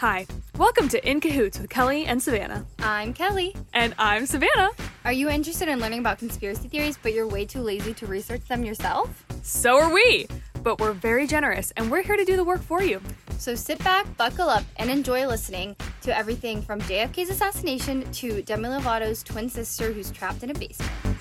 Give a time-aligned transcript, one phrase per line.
[0.00, 0.26] Hi,
[0.58, 2.66] welcome to In Cahoots with Kelly and Savannah.
[2.80, 3.56] I'm Kelly.
[3.72, 4.68] And I'm Savannah.
[5.06, 8.46] Are you interested in learning about conspiracy theories, but you're way too lazy to research
[8.46, 9.24] them yourself?
[9.42, 10.26] So are we,
[10.62, 13.00] but we're very generous and we're here to do the work for you.
[13.38, 18.68] So sit back, buckle up, and enjoy listening to everything from JFK's assassination to Demi
[18.68, 21.15] Lovato's twin sister who's trapped in a basement.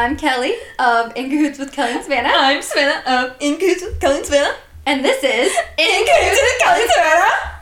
[0.00, 2.30] I'm Kelly of In Cahoots with Kelly and Savannah.
[2.32, 4.56] I'm Savannah of In Cahoots with Kelly and Savannah.
[4.86, 6.84] And this is In Cahoots with Kelly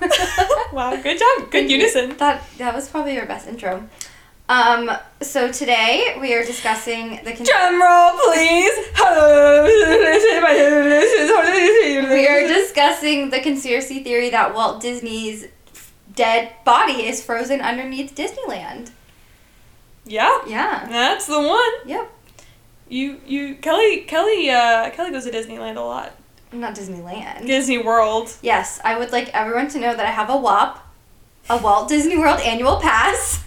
[0.01, 0.49] and Savannah.
[0.73, 1.51] wow, good job.
[1.51, 2.17] Good unison.
[2.19, 3.89] That that was probably our best intro.
[4.49, 4.89] Um,
[5.21, 8.73] so today we are discussing the con- Drum roll, please.
[12.09, 15.49] we are discussing the conspiracy theory that Walt Disney's
[16.15, 18.93] dead body is frozen underneath Disneyland.
[20.07, 20.87] yeah, Yeah.
[20.89, 21.73] that's the one.
[21.85, 22.13] Yep.
[22.89, 26.15] You, you, Kelly, Kelly, uh, Kelly goes to Disneyland a lot.
[26.53, 27.47] Not Disneyland.
[27.47, 28.35] Disney World.
[28.41, 30.79] Yes, I would like everyone to know that I have a WAP,
[31.51, 33.45] a Walt Disney World annual pass.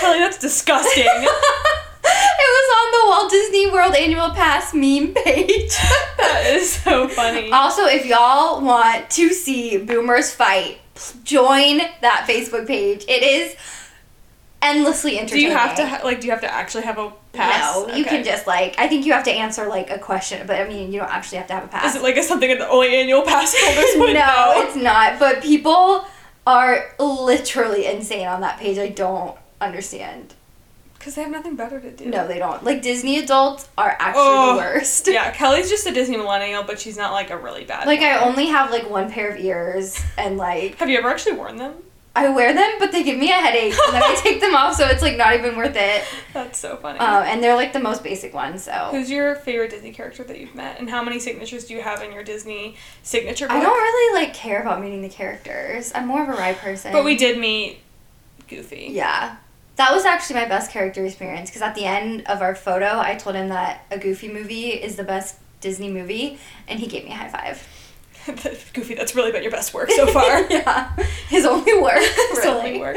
[0.00, 1.04] Kelly, that's disgusting.
[1.06, 5.68] it was on the Walt Disney World annual pass meme page.
[6.18, 7.52] that is so funny.
[7.52, 10.80] Also, if y'all want to see boomers fight,
[11.22, 13.04] join that Facebook page.
[13.06, 13.54] It is
[14.62, 15.44] endlessly entertaining.
[15.46, 16.20] Do you have to ha- like?
[16.20, 17.74] Do you have to actually have a pass?
[17.76, 18.16] No, you Okay.
[18.16, 18.74] can just like.
[18.78, 21.38] I think you have to answer like a question, but I mean, you don't actually
[21.38, 21.94] have to have a pass.
[21.94, 25.18] Is it like a something the only annual pass holders would no, it's not.
[25.18, 26.04] But people
[26.46, 28.78] are literally insane on that page.
[28.78, 30.34] I don't understand.
[30.98, 32.06] Because they have nothing better to do.
[32.06, 32.62] No, they don't.
[32.62, 35.08] Like Disney adults are actually Oh, the worst.
[35.08, 37.86] Yeah, Kelly's just a Disney millennial, but she's not like a really bad.
[37.86, 41.36] Like I only have like one pair of ears and like Have you ever actually
[41.36, 41.72] worn them?
[42.14, 44.74] I wear them, but they give me a headache, and then I take them off,
[44.74, 46.04] so it's like not even worth it.
[46.32, 46.98] That's so funny.
[46.98, 50.38] Um, and they're like the most basic ones, so Who's your favorite Disney character that
[50.40, 53.56] you've met, and how many signatures do you have in your Disney signature book?
[53.56, 55.92] I don't really like care about meeting the characters.
[55.94, 56.92] I'm more of a ride person.
[56.92, 57.78] But we did meet
[58.48, 58.88] Goofy.
[58.90, 59.36] Yeah,
[59.76, 63.14] that was actually my best character experience because at the end of our photo, I
[63.14, 67.12] told him that a Goofy movie is the best Disney movie, and he gave me
[67.12, 67.66] a high five.
[68.72, 70.40] Goofy, that's really been your best work so far.
[70.50, 70.94] yeah,
[71.28, 71.98] his only work.
[72.00, 72.48] His really.
[72.68, 72.96] only work.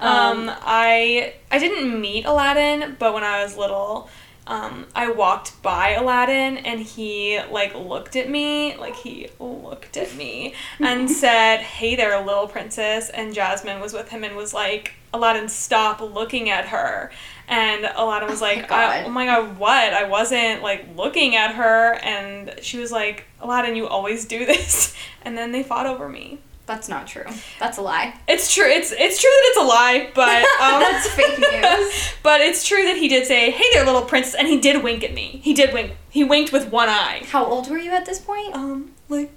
[0.00, 4.08] Um, Um, I I didn't meet Aladdin, but when I was little,
[4.46, 10.14] um, I walked by Aladdin and he like looked at me, like he looked at
[10.16, 14.94] me and said, "Hey there, little princess." And Jasmine was with him and was like,
[15.14, 17.10] "Aladdin, stop looking at her."
[17.48, 18.78] And Aladdin was Oh like, God.
[18.90, 19.92] "I- "Oh my god, what?
[19.92, 24.94] I wasn't like looking at her." And she was like, "Aladdin, you always do this."
[25.26, 26.38] And then they fought over me.
[26.66, 27.24] That's not true.
[27.58, 28.14] That's a lie.
[28.28, 28.66] It's true.
[28.66, 32.14] It's it's true that it's a lie, but um, That's fake news.
[32.22, 35.02] but it's true that he did say, "Hey there, little princess," and he did wink
[35.02, 35.40] at me.
[35.42, 35.92] He did wink.
[36.10, 37.22] He winked with one eye.
[37.30, 38.54] How old were you at this point?
[38.54, 39.30] Um, like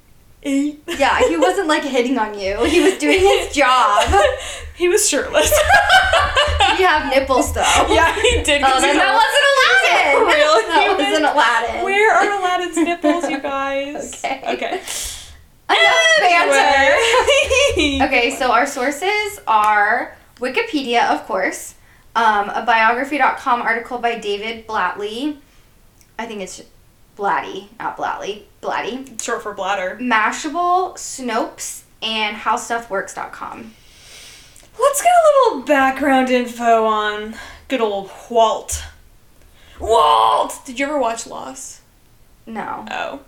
[0.44, 0.82] eight.
[0.88, 2.64] Yeah, he wasn't like hitting on you.
[2.66, 4.04] He was doing his job.
[4.76, 5.52] he was shirtless.
[6.78, 7.62] You have nipples though?
[7.90, 8.62] yeah, he did.
[8.64, 10.28] Oh, then that wasn't Aladdin.
[10.28, 11.06] Real that human.
[11.06, 11.84] wasn't Aladdin.
[11.86, 14.14] Where are Aladdin's nipples, you guys?
[14.24, 14.42] Okay.
[14.46, 14.82] Okay.
[15.70, 18.08] Enough.
[18.08, 21.74] Okay, so our sources are Wikipedia, of course,
[22.16, 25.38] um, a biography.com article by David Blatley.
[26.20, 26.62] I think it's
[27.18, 29.20] Blatty, not Blatty, Blatty.
[29.22, 29.98] Short for bladder.
[30.00, 33.74] Mashable, Snopes, and HowStuffWorks.com.
[34.80, 37.36] Let's get a little background info on
[37.68, 38.84] good old Walt.
[39.80, 40.60] Walt!
[40.66, 41.82] Did you ever watch Lost?
[42.46, 42.86] No.
[42.92, 43.22] Oh.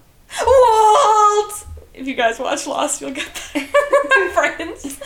[0.45, 1.65] Walt!
[1.95, 4.99] If you guys watch Lost, you'll get that reference.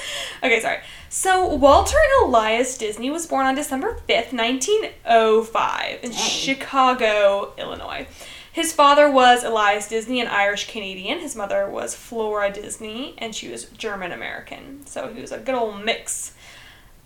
[0.43, 0.79] Okay, sorry.
[1.09, 6.19] So, Walter Elias Disney was born on December 5th, 1905, in Dang.
[6.19, 8.07] Chicago, Illinois.
[8.53, 11.19] His father was Elias Disney, an Irish Canadian.
[11.19, 14.85] His mother was Flora Disney, and she was German American.
[14.85, 16.33] So, he was a good old mix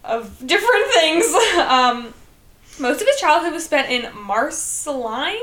[0.03, 1.25] of different things.
[1.55, 2.13] Um,
[2.79, 5.37] most of his childhood was spent in Marceline.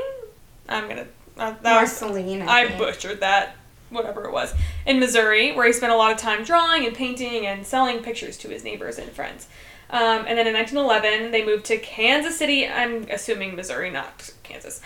[0.69, 1.07] I'm gonna.
[1.37, 2.43] Uh, that was, Marceline.
[2.43, 3.55] I, I butchered that,
[3.89, 4.53] whatever it was,
[4.85, 8.37] in Missouri, where he spent a lot of time drawing and painting and selling pictures
[8.37, 9.47] to his neighbors and friends.
[9.89, 12.67] Um, and then in 1911, they moved to Kansas City.
[12.67, 14.81] I'm assuming Missouri, not Kansas.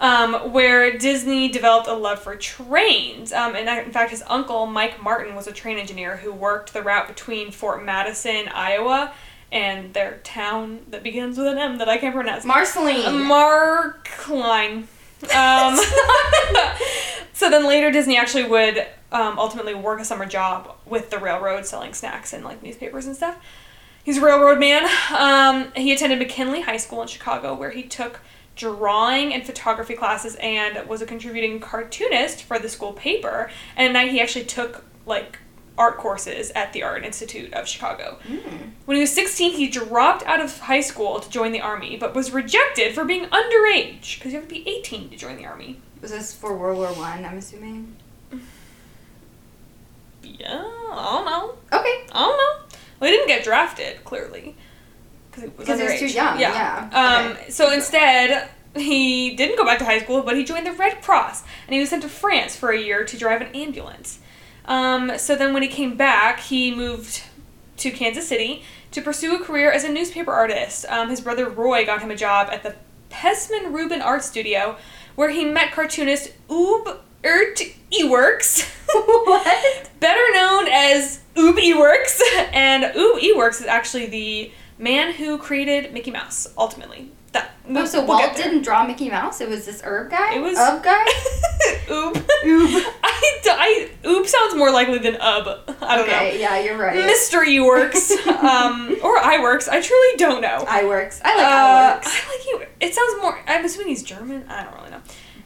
[0.00, 3.34] Um, where Disney developed a love for trains.
[3.34, 6.82] Um, and in fact, his uncle, Mike Martin, was a train engineer who worked the
[6.82, 9.12] route between Fort Madison, Iowa,
[9.52, 12.46] and their town that begins with an M that I can't pronounce.
[12.46, 13.28] Marceline.
[13.28, 14.86] Markline.
[15.36, 15.78] Um,
[17.40, 21.64] So then later, Disney actually would um, ultimately work a summer job with the railroad
[21.64, 23.42] selling snacks and like newspapers and stuff.
[24.04, 24.86] He's a railroad man.
[25.16, 28.20] Um, he attended McKinley High School in Chicago, where he took
[28.56, 33.50] drawing and photography classes and was a contributing cartoonist for the school paper.
[33.76, 35.38] And at night, he actually took like
[35.78, 38.18] art courses at the Art Institute of Chicago.
[38.26, 38.70] Hmm.
[38.84, 42.14] When he was 16, he dropped out of high school to join the army, but
[42.14, 45.80] was rejected for being underage because you have to be 18 to join the army.
[46.02, 47.24] Was this for World War One?
[47.24, 47.96] I'm assuming.
[50.22, 50.62] Yeah,
[50.92, 51.54] I don't know.
[51.72, 52.04] Okay.
[52.12, 52.78] I don't know.
[53.00, 54.56] Well, he didn't get drafted, clearly.
[55.30, 56.88] Because he was 'Cause he was too young, yeah.
[56.92, 57.50] Um, Okay.
[57.50, 61.42] So instead, he didn't go back to high school, but he joined the Red Cross.
[61.66, 64.18] And he was sent to France for a year to drive an ambulance.
[64.66, 67.22] Um, so then when he came back, he moved
[67.78, 68.62] to Kansas City
[68.92, 70.84] to pursue a career as a newspaper artist.
[70.88, 72.74] Um, his brother Roy got him a job at the
[73.10, 74.76] Pesmen Rubin Art Studio,
[75.16, 77.60] where he met cartoonist Oob Ert
[77.92, 78.68] Iwwerks.
[78.92, 79.90] what?
[80.00, 82.20] better known as Oob Iwerks.
[82.52, 87.10] And Oob Iwerks is actually the man who created Mickey Mouse, ultimately.
[87.32, 89.40] That, Oh, so we'll Walt didn't draw Mickey Mouse.
[89.40, 90.34] It was this herb guy.
[90.34, 91.04] It was- Ub guy.
[91.86, 92.14] Oob.
[92.14, 92.84] Oob.
[93.04, 95.46] I, I, Oob sounds more likely than Ub.
[95.80, 96.14] I don't know.
[96.14, 96.40] okay.
[96.40, 96.96] Yeah, you're right.
[96.96, 99.68] Mystery works, um, or Iworks.
[99.68, 100.64] I truly don't know.
[100.68, 101.20] I works.
[101.24, 102.08] I like Uh, I works.
[102.08, 102.66] I like you.
[102.80, 103.38] It sounds more.
[103.46, 104.46] I'm assuming he's German.
[104.48, 105.00] I don't really know.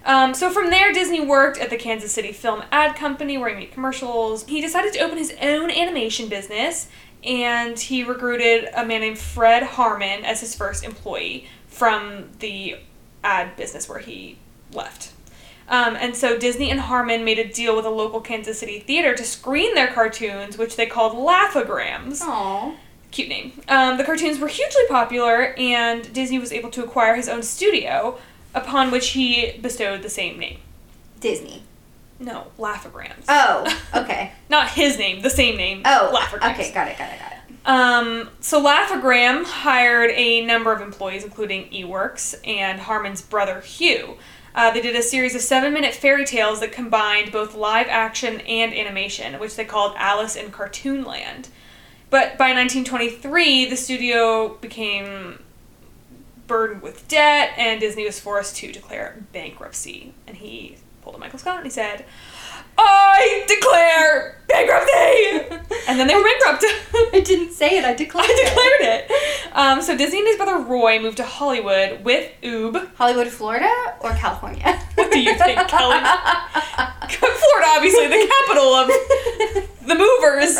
[0.06, 3.56] Um, so from there, Disney worked at the Kansas City Film Ad Company, where he
[3.56, 4.46] made commercials.
[4.46, 6.88] He decided to open his own animation business,
[7.24, 12.76] and he recruited a man named Fred Harman as his first employee from the
[13.22, 14.38] ad business where he
[14.72, 15.12] left.
[15.68, 19.14] Um, and so Disney and Harman made a deal with a local Kansas City theater
[19.14, 22.76] to screen their cartoons, which they called Laughograms Aw.
[23.10, 23.62] cute name.
[23.68, 28.18] Um, the cartoons were hugely popular, and Disney was able to acquire his own studio,
[28.54, 30.58] upon which he bestowed the same name.
[31.20, 31.62] Disney.
[32.18, 33.24] No, Laughograms.
[33.28, 33.80] Oh.
[33.94, 34.32] Okay.
[34.50, 35.82] Not his name, the same name.
[35.84, 36.10] Oh.
[36.12, 36.52] Laughograms.
[36.52, 36.72] Okay.
[36.72, 36.98] Got it.
[36.98, 37.18] Got it.
[37.20, 37.38] Got it.
[37.64, 44.18] Um, so Laughogram hired a number of employees, including Iwerks and Harman's brother Hugh.
[44.54, 48.74] Uh, they did a series of seven-minute fairy tales that combined both live action and
[48.74, 51.48] animation, which they called Alice in Cartoonland.
[52.10, 55.42] But by 1923, the studio became
[56.46, 60.14] burdened with debt, and Disney was forced to declare bankruptcy.
[60.26, 62.04] And he pulled a Michael Scott and he said,
[62.78, 66.64] "I declare bankruptcy!" and then they were bankrupt.
[67.12, 67.84] I didn't say it.
[67.84, 68.26] I declared.
[68.30, 69.10] I declared it.
[69.52, 72.88] Um, so Disney and his brother Roy moved to Hollywood with Oob.
[72.96, 73.70] Hollywood, Florida,
[74.00, 74.80] or California?
[74.94, 76.00] What do you think, Kelly?
[76.00, 78.88] Florida, obviously, the capital of
[79.86, 80.56] the movers.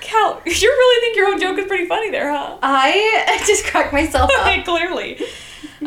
[0.00, 2.58] Cal, you really think your own joke is pretty funny there, huh?
[2.62, 4.64] I just cracked myself up.
[4.64, 5.18] Clearly.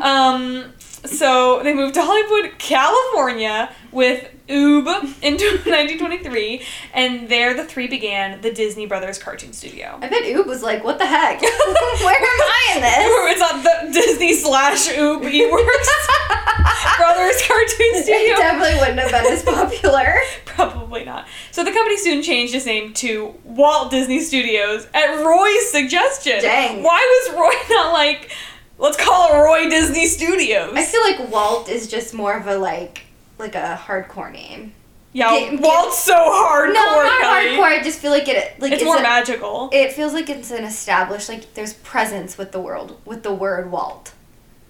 [0.01, 0.73] Um,
[1.05, 4.87] so they moved to Hollywood, California with Oob
[5.21, 6.61] in 1923,
[6.93, 9.97] and there the three began the Disney Brothers Cartoon Studio.
[10.01, 11.41] I bet Oob was like, "What the heck?
[11.41, 15.89] Where am I in this?" it's on the Disney slash Oob Iwerks
[16.97, 18.33] Brothers Cartoon studio.
[18.33, 20.15] It definitely wouldn't have been as popular.
[20.45, 21.27] Probably not.
[21.51, 26.41] So the company soon changed its name to Walt Disney Studios at Roy's suggestion.
[26.41, 26.83] Dang.
[26.83, 28.31] Why was Roy not like,
[28.79, 30.71] let's call it Roy Disney Studios?
[30.75, 33.03] I feel like Walt is just more of a like,
[33.37, 34.73] like a hardcore name.
[35.13, 36.73] yeah, Get- get- Walt's so hardcore.
[36.73, 37.57] no, not Kelly.
[37.57, 37.63] hardcore.
[37.79, 38.59] I just feel like it.
[38.59, 39.69] Like It's more a- magical.
[39.71, 43.71] It feels like it's an established like there's presence with the world with the word
[43.71, 44.13] Walt.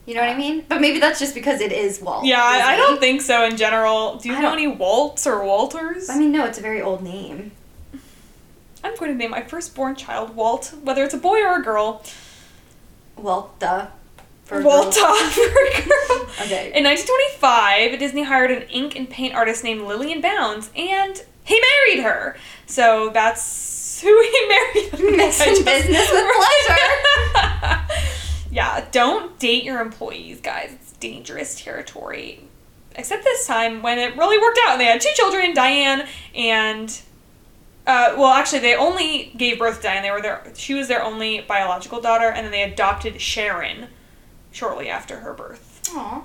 [0.05, 0.65] You know what I mean?
[0.67, 2.25] But maybe that's just because it is Walt.
[2.25, 4.15] yeah, I, I don't think so in general.
[4.15, 6.09] Do you I know any Waltz or Walters?
[6.09, 7.51] I mean, no, it's a very old name.
[8.83, 12.01] I'm going to name my firstborn child Walt, whether it's a boy or a girl.
[13.17, 13.89] Walta.
[14.49, 14.97] For girls.
[14.97, 16.27] for a girl.
[16.41, 16.71] Okay.
[16.73, 22.03] In 1925, Disney hired an ink and paint artist named Lillian Bounds, and he married
[22.03, 22.35] her.
[22.65, 25.15] So that's who he married.
[25.17, 27.81] Mixing just- business with pleasure.
[28.51, 30.71] yeah, don't date your employees, guys.
[30.73, 32.43] It's dangerous territory.
[32.95, 37.01] Except this time when it really worked out and they had two children, Diane and
[37.85, 40.03] uh, well, actually, they only gave birth to Diane.
[40.03, 43.87] They were their she was their only biological daughter, and then they adopted Sharon
[44.51, 45.89] shortly after her birth.
[45.93, 46.23] Aw.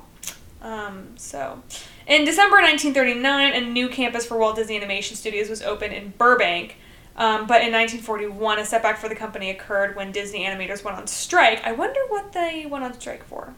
[0.63, 1.63] Um, so,
[2.07, 6.77] in December 1939, a new campus for Walt Disney Animation Studios was opened in Burbank.
[7.17, 11.07] Um, but in 1941, a setback for the company occurred when Disney animators went on
[11.07, 11.63] strike.
[11.65, 13.55] I wonder what they went on strike for.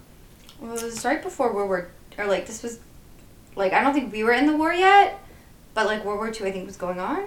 [0.61, 2.81] Well, it was right before World War, or like this was,
[3.55, 5.21] like I don't think we were in the war yet,
[5.73, 7.25] but like World War II, I think was going on.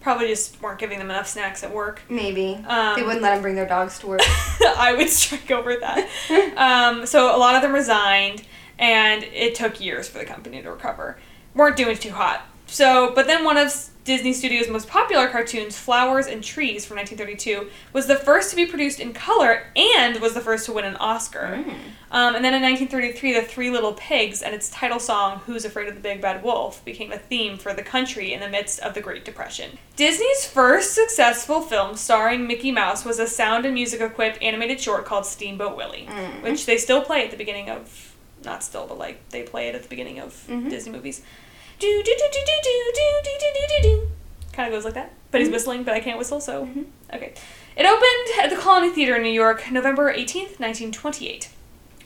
[0.00, 2.00] Probably just weren't giving them enough snacks at work.
[2.08, 4.20] Maybe Um, they wouldn't let them bring their dogs to work.
[4.76, 6.08] I would strike over that.
[6.56, 8.42] um, so a lot of them resigned,
[8.78, 11.18] and it took years for the company to recover.
[11.54, 12.46] weren't doing too hot.
[12.66, 17.70] So, but then one of Disney Studios' most popular cartoons, Flowers and Trees from 1932,
[17.92, 20.96] was the first to be produced in color and was the first to win an
[20.96, 21.62] Oscar.
[21.64, 21.74] Mm.
[22.12, 25.88] Um, and then in 1933, The Three Little Pigs and its title song, Who's Afraid
[25.88, 28.94] of the Big Bad Wolf, became a theme for the country in the midst of
[28.94, 29.78] the Great Depression.
[29.96, 35.04] Disney's first successful film starring Mickey Mouse was a sound and music equipped animated short
[35.04, 36.42] called Steamboat Willie, mm.
[36.42, 39.74] which they still play at the beginning of, not still, but like they play it
[39.74, 40.68] at the beginning of mm-hmm.
[40.68, 41.22] Disney movies.
[41.80, 44.08] Do do do do do do do do do do do.
[44.52, 45.14] Kind of goes like that.
[45.30, 45.54] But he's mm-hmm.
[45.54, 46.82] whistling, but I can't whistle, so mm-hmm.
[47.14, 47.32] okay.
[47.74, 51.48] It opened at the Colony Theater in New York, November eighteenth, nineteen twenty-eight.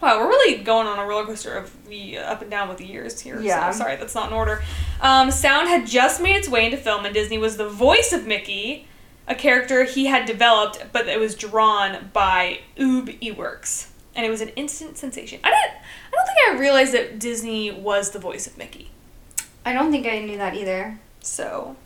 [0.01, 2.79] Wow, we're really going on a roller coaster of the uh, up and down with
[2.79, 3.41] the years here.
[3.41, 3.71] Yeah.
[3.73, 4.63] So sorry, that's not in order.
[5.01, 8.27] Um, sound had just made its way into film, and Disney was the voice of
[8.27, 8.87] Mickey,
[9.27, 14.41] a character he had developed, but it was drawn by Oob Iwerks, and it was
[14.41, 15.41] an instant sensation.
[15.43, 15.83] I didn't.
[16.13, 18.91] I don't think I realized that Disney was the voice of Mickey.
[19.65, 20.99] I don't think I knew that either.
[21.21, 21.77] So,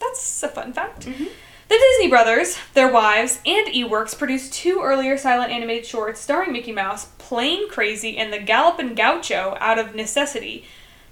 [0.00, 1.06] that's a fun fact.
[1.06, 1.28] Mhm.
[1.68, 6.72] The Disney brothers, their wives, and Iwerks produced two earlier silent animated shorts starring Mickey
[6.72, 10.64] Mouse, Plane Crazy and The Gallopin' Gaucho, out of necessity.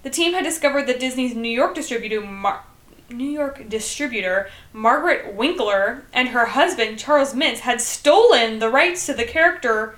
[0.02, 2.64] The team had discovered that Disney's New York distributor, Mar-
[3.10, 9.12] New York distributor Margaret Winkler and her husband Charles Mintz had stolen the rights to
[9.14, 9.96] the character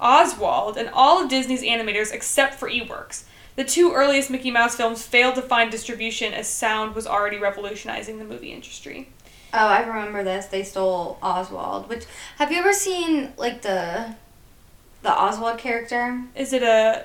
[0.00, 3.22] Oswald and all of Disney's animators except for Iwerks.
[3.56, 8.18] The two earliest Mickey Mouse films failed to find distribution as sound was already revolutionizing
[8.18, 9.08] the movie industry.
[9.52, 10.46] Oh, I remember this.
[10.46, 11.88] They stole Oswald.
[11.88, 12.04] Which
[12.38, 14.16] have you ever seen like the
[15.02, 16.22] the Oswald character?
[16.34, 17.04] Is it a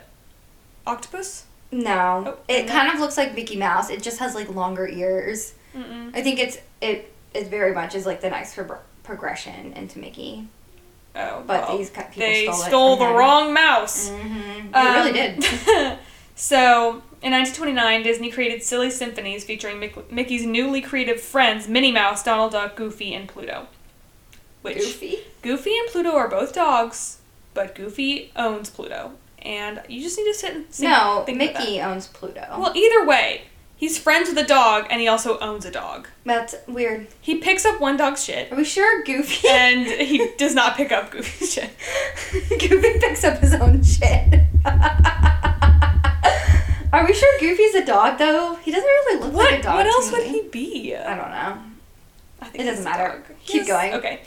[0.87, 1.45] octopus?
[1.71, 2.23] No.
[2.25, 2.71] Oh, it no.
[2.71, 3.91] kind of looks like Mickey Mouse.
[3.91, 5.53] It just has like longer ears.
[5.75, 6.15] Mm-mm.
[6.15, 10.47] I think it's it it very much is like the next pro- progression into Mickey.
[11.15, 13.15] Oh, But well, these people they stole stole the him.
[13.15, 14.09] wrong mouse.
[14.09, 14.73] Mm-hmm.
[14.73, 15.43] Um, really did.
[16.41, 22.23] so, in 1929, Disney created Silly Symphonies featuring Mick- Mickey's newly creative friends Minnie Mouse,
[22.23, 23.67] Donald Duck, Goofy, and Pluto.
[24.61, 25.17] Which Goofy.
[25.41, 27.19] Goofy and Pluto are both dogs,
[27.53, 31.37] but Goofy owns Pluto, and you just need to sit and think, No, think.
[31.37, 32.45] Mickey owns Pluto.
[32.57, 33.43] Well, either way,
[33.75, 36.07] he's friends with a dog, and he also owns a dog.
[36.25, 37.07] That's weird.
[37.21, 39.47] He picks up one dog's shit, Are we sure Goofy?
[39.49, 41.69] and he does not pick up Goofy's shit.
[42.49, 44.41] Goofy picks up his own shit.
[46.91, 48.55] Are we sure Goofy's a dog though?
[48.63, 49.51] He doesn't really look What?
[49.51, 49.75] like a dog.
[49.75, 50.95] what else would he be?
[50.95, 51.57] I don't know.
[52.41, 53.23] I think It doesn't matter.
[53.45, 53.67] Keep Yes.
[53.67, 53.93] going.
[53.93, 54.21] Okay.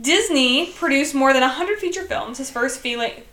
[0.00, 2.38] Disney produced more than 100 feature films.
[2.38, 2.80] His first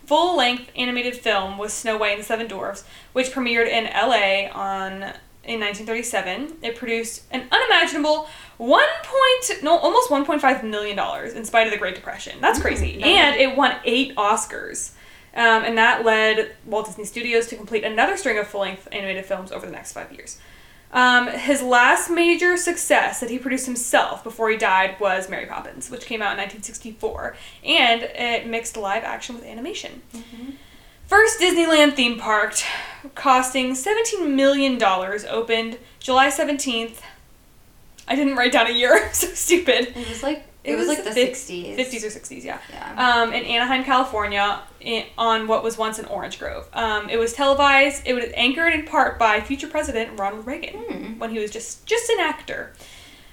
[0.05, 4.49] full length animated film was Snow White and the Seven Dwarfs, which premiered in LA
[4.53, 5.13] on
[5.43, 6.57] in 1937.
[6.61, 8.85] It produced an unimaginable 1.
[9.03, 12.37] Point, no, almost 1.5 million dollars in spite of the Great Depression.
[12.39, 12.97] That's mm, crazy.
[12.97, 13.07] no.
[13.07, 14.91] And it won 8 Oscars.
[15.35, 19.25] Um, and that led Walt Disney Studios to complete another string of full length animated
[19.25, 20.39] films over the next five years.
[20.91, 25.89] Um, his last major success that he produced himself before he died was Mary Poppins,
[25.89, 30.03] which came out in 1964, and it mixed live action with animation.
[31.07, 32.55] First Disneyland theme park,
[33.15, 36.97] costing $17 million, opened July 17th.
[38.07, 39.97] I didn't write down a year, so stupid.
[39.97, 41.77] It was like it, It was, was like the fif- sixties.
[41.77, 43.21] 50s or 60s, yeah Yeah.
[43.23, 46.67] um, in Anaheim, California, in, on what was once an orange grove.
[46.73, 48.03] Um, it was televised.
[48.05, 51.19] It was anchored in part by future President Ronald Reagan Hmm.
[51.19, 52.73] when he was just just an actor.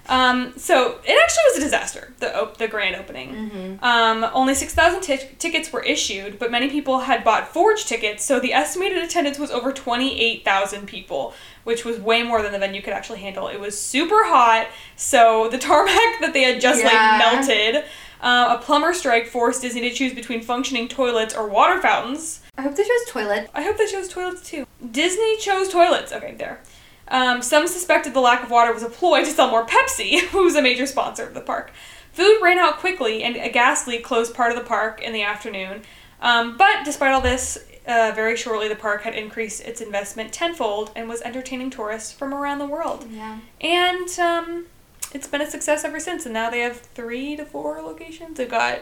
[0.09, 2.11] Um, so it actually was a disaster.
[2.19, 3.29] The op- the grand opening.
[3.33, 3.83] Mm-hmm.
[3.83, 8.25] Um, only six thousand t- tickets were issued, but many people had bought forged tickets,
[8.25, 12.51] so the estimated attendance was over twenty eight thousand people, which was way more than
[12.51, 13.47] the venue could actually handle.
[13.47, 16.87] It was super hot, so the tarmac that they had just Yeah.
[16.87, 17.83] like melted.
[18.21, 22.41] Uh, a plumber strike forced Disney to choose between functioning toilets or water fountains.
[22.57, 23.49] I hope they chose toilets.
[23.55, 24.67] I hope they chose toilets too.
[24.91, 26.11] Disney chose toilets.
[26.13, 26.61] Okay, there.
[27.07, 30.43] Um, some suspected the lack of water was a ploy to sell more Pepsi, who
[30.43, 31.71] was a major sponsor of the park.
[32.13, 35.23] Food ran out quickly, and a gas leak closed part of the park in the
[35.23, 35.81] afternoon.
[36.21, 37.57] Um, but despite all this,
[37.87, 42.33] uh, very shortly the park had increased its investment tenfold and was entertaining tourists from
[42.33, 43.05] around the world.
[43.09, 43.39] Yeah.
[43.59, 44.65] And um,
[45.13, 46.25] it's been a success ever since.
[46.25, 48.37] And now they have three to four locations.
[48.37, 48.79] They've got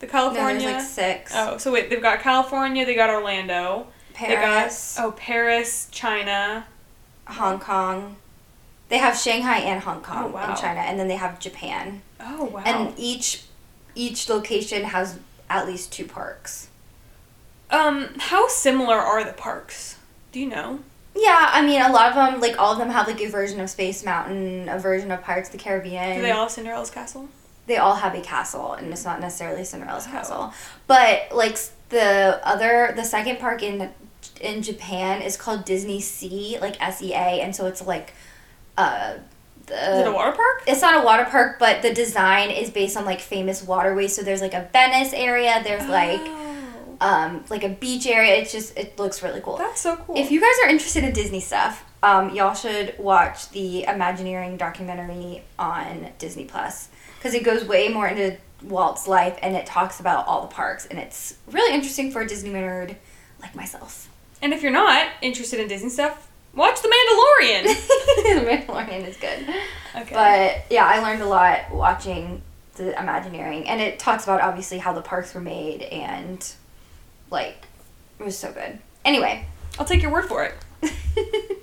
[0.00, 0.60] the California.
[0.60, 1.32] there's like six.
[1.34, 2.84] oh, so wait, they've got California.
[2.84, 3.86] They got Orlando.
[4.14, 6.66] Paris, They got, oh, Paris, China.
[7.26, 8.16] Hong Kong.
[8.88, 10.50] They have Shanghai and Hong Kong Oh, wow.
[10.50, 12.02] in China, and then they have Japan.
[12.18, 12.62] Oh wow.
[12.66, 13.44] And each
[13.94, 16.68] each location has at least two parks.
[17.70, 19.96] Um, how similar are the parks?
[20.32, 20.80] Do you know?
[21.14, 23.60] Yeah, I mean, a lot of them, like all of them, have like a version
[23.60, 26.16] of Space Mountain, a version of Pirates of the Caribbean.
[26.16, 27.28] Do they all have Cinderella's castle?
[27.66, 30.10] they all have a castle, and it's not necessarily Cinderella's Oh.
[30.10, 30.54] castle.
[30.88, 31.56] But like
[31.90, 33.90] the other, the second park in
[34.40, 38.12] in Japan is called Disney Sea, like S E A, and so it's like
[38.78, 39.14] uh
[39.66, 40.62] the Is it a water park?
[40.66, 44.14] it's not a water park, but the design is based on like famous waterways.
[44.16, 46.49] So there's like a Venice area, there's like Oh,
[47.00, 48.34] um like a beach area.
[48.36, 49.56] It's just it looks really cool.
[49.56, 50.16] that's so cool.
[50.18, 55.42] If you guys are interested in Disney stuff, um, y'all should watch the Imagineering documentary
[55.58, 56.88] on Disney Plus
[57.18, 60.86] because it goes way more into Walt's life and it talks about all the parks
[60.86, 62.96] and it's really interesting for a Disney nerd
[63.40, 64.08] like myself.
[64.42, 67.62] and if you're not interested in Disney stuff, watch The Mandalorian.
[67.64, 69.48] the Mandalorian is good,
[69.96, 70.14] Okay.
[70.14, 72.42] but yeah, I learned a lot watching
[72.76, 76.52] the Imagineering and it talks about obviously how the parks were made and
[77.30, 77.66] like
[78.18, 78.78] it was so good.
[79.04, 79.46] Anyway.
[79.78, 80.54] I'll take your word for it.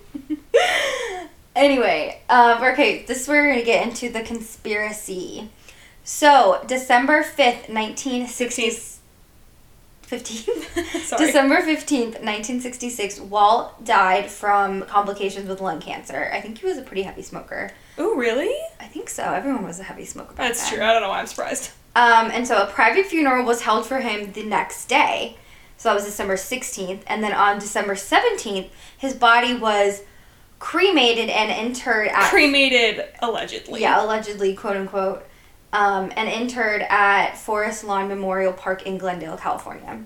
[1.55, 5.50] anyway, um, okay, this is where we're gonna get into the conspiracy.
[6.03, 8.97] So, December 5th, 1960.
[10.03, 10.62] 15?
[11.03, 11.25] Sorry.
[11.25, 16.31] December 15th, 1966, Walt died from complications with lung cancer.
[16.31, 17.71] I think he was a pretty heavy smoker.
[17.97, 18.55] Oh, really?
[18.79, 19.24] I think so.
[19.24, 20.33] Everyone was a heavy smoker.
[20.36, 20.79] That's then.
[20.79, 20.86] true.
[20.86, 21.71] I don't know why I'm surprised.
[21.97, 25.36] Um, and so a private funeral was held for him the next day.
[25.77, 27.01] So that was December 16th.
[27.07, 30.01] And then on December 17th, his body was
[30.60, 32.29] cremated and interred at.
[32.29, 33.81] Cremated, allegedly.
[33.81, 35.25] Yeah, allegedly, quote unquote.
[35.74, 40.03] Um, and interred at Forest Lawn Memorial Park in Glendale, California.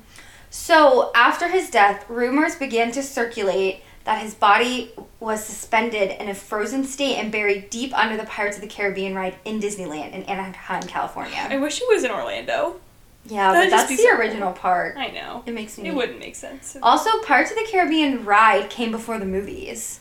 [0.49, 6.33] So after his death, rumors began to circulate that his body was suspended in a
[6.33, 10.23] frozen state and buried deep under the Pirates of the Caribbean ride in Disneyland in
[10.23, 11.47] Anaheim, California.
[11.49, 12.81] I wish he was in Orlando.
[13.25, 14.97] Yeah, That'd but that's the so original part.
[14.97, 15.43] I know.
[15.45, 15.89] It makes me.
[15.89, 16.75] It wouldn't make sense.
[16.81, 19.99] Also, Pirates of the Caribbean ride came before the movies.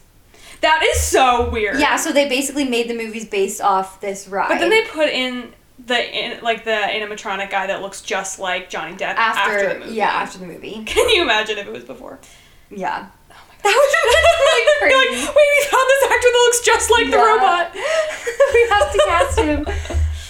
[0.62, 1.78] That is so weird.
[1.78, 4.48] Yeah, so they basically made the movies based off this ride.
[4.48, 5.52] But then they put in
[5.86, 9.80] the in, like the animatronic guy that looks just like Johnny Depp after, after, the
[9.80, 9.94] movie.
[9.96, 10.82] yeah after the movie.
[10.86, 12.18] Can you imagine if it was before?
[12.70, 13.64] Yeah, Oh my god.
[13.64, 15.26] that was really You're crazy.
[15.26, 17.74] like, wait, we found this actor that looks just like the robot.
[18.54, 19.66] we have to cast him.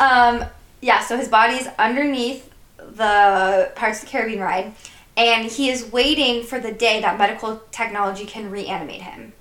[0.00, 0.48] Um,
[0.80, 2.49] yeah, so his body's underneath
[2.96, 4.74] the Pirates of the Caribbean ride,
[5.16, 9.32] and he is waiting for the day that medical technology can reanimate him.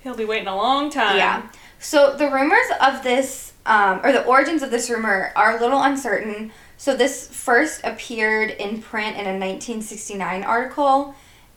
[0.00, 1.16] He'll be waiting a long time.
[1.16, 1.48] Yeah.
[1.78, 5.82] So the rumors of this, um, or the origins of this rumor, are a little
[5.82, 6.52] uncertain.
[6.76, 11.14] So this first appeared in print in a 1969 article,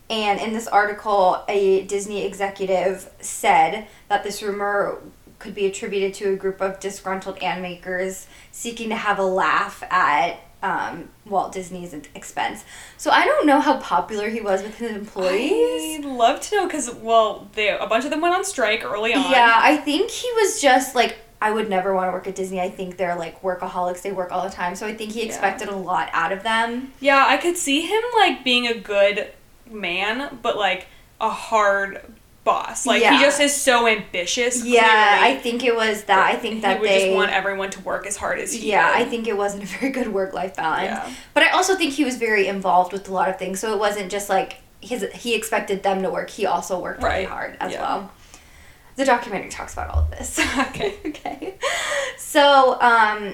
[0.09, 4.99] and in this article, a Disney executive said that this rumor
[5.39, 10.39] could be attributed to a group of disgruntled animators seeking to have a laugh at
[10.65, 12.65] um, Walt Disney's expense.
[12.97, 15.99] So I don't know how popular he was with his employees.
[15.99, 19.13] I'd love to know because well, they a bunch of them went on strike early
[19.13, 19.31] on.
[19.31, 22.59] Yeah, I think he was just like I would never want to work at Disney.
[22.59, 24.01] I think they're like workaholics.
[24.01, 24.75] They work all the time.
[24.75, 25.27] So I think he Yeah.
[25.27, 26.93] expected a lot out of them.
[26.99, 29.31] Yeah, I could see him like being a good
[29.69, 30.87] man, but like
[31.21, 32.01] a hard
[32.45, 32.85] boss.
[32.85, 33.17] Like Yeah.
[33.17, 34.63] he just is so ambitious.
[34.63, 36.33] Yeah, clearly, I think it was that.
[36.33, 38.69] I think that he would they just want everyone to work as hard as he
[38.71, 39.05] Yeah, did.
[39.05, 40.83] I think it wasn't a very good work life balance.
[40.85, 41.13] Yeah.
[41.33, 43.59] But I also think he was very involved with a lot of things.
[43.59, 46.29] So it wasn't just like his he expected them to work.
[46.29, 47.81] He also worked really Right, hard as yeah.
[47.81, 48.11] well.
[48.95, 50.39] The documentary talks about all of this.
[50.69, 50.95] Okay.
[51.07, 51.55] okay.
[52.17, 53.33] So, um,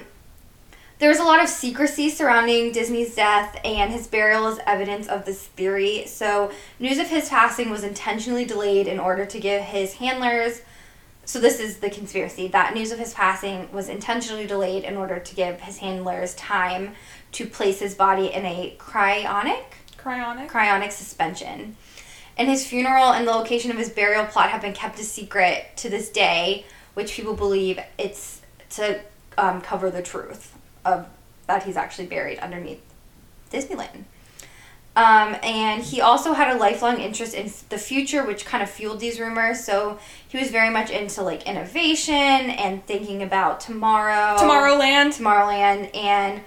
[1.02, 5.24] there was a lot of secrecy surrounding Disney's death, and his burial is evidence of
[5.24, 6.06] this theory.
[6.06, 10.62] So, news of his passing was intentionally delayed in order to give his handlers.
[11.24, 15.18] So, this is the conspiracy that news of his passing was intentionally delayed in order
[15.18, 16.94] to give his handlers time
[17.32, 19.64] to place his body in a cryonic
[19.98, 20.48] Cryonic.
[20.48, 21.76] cryonic suspension.
[22.38, 25.76] And his funeral and the location of his burial plot have been kept a secret
[25.78, 29.00] to this day, which people believe it's to
[29.36, 30.51] um, cover the truth
[30.84, 31.06] of
[31.46, 32.82] that he's actually buried underneath
[33.50, 34.04] Disneyland.
[34.94, 39.00] Um, and he also had a lifelong interest in the future, which kind of fueled
[39.00, 39.64] these rumors.
[39.64, 44.36] So he was very much into like innovation and thinking about tomorrow.
[44.36, 45.18] Tomorrowland.
[45.18, 46.42] Tomorrowland and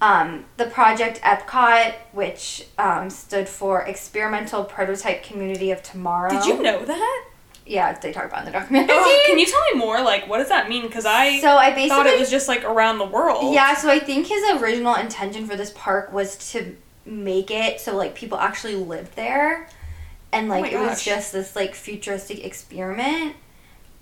[0.00, 6.30] um, the project Epcot, which um, stood for Experimental Prototype Community of Tomorrow.
[6.30, 7.24] Did you know that?
[7.70, 8.96] Yeah, they talk about in the oh, documentary.
[8.98, 10.02] Oh, can you tell me more?
[10.02, 10.82] Like, what does that mean?
[10.82, 13.54] Because I so I basically thought it was just like around the world.
[13.54, 13.74] yeah.
[13.76, 18.14] So I think his original intention for this park was to make it so like
[18.16, 19.68] people actually lived there,
[20.32, 23.36] and oh like Oh it was just this like futuristic experiment.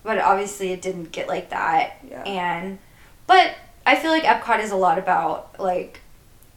[0.03, 1.99] But obviously, it didn't get like that.
[2.09, 2.23] Yeah.
[2.23, 2.79] And
[3.27, 3.55] but
[3.85, 6.01] I feel like Epcot is a lot about like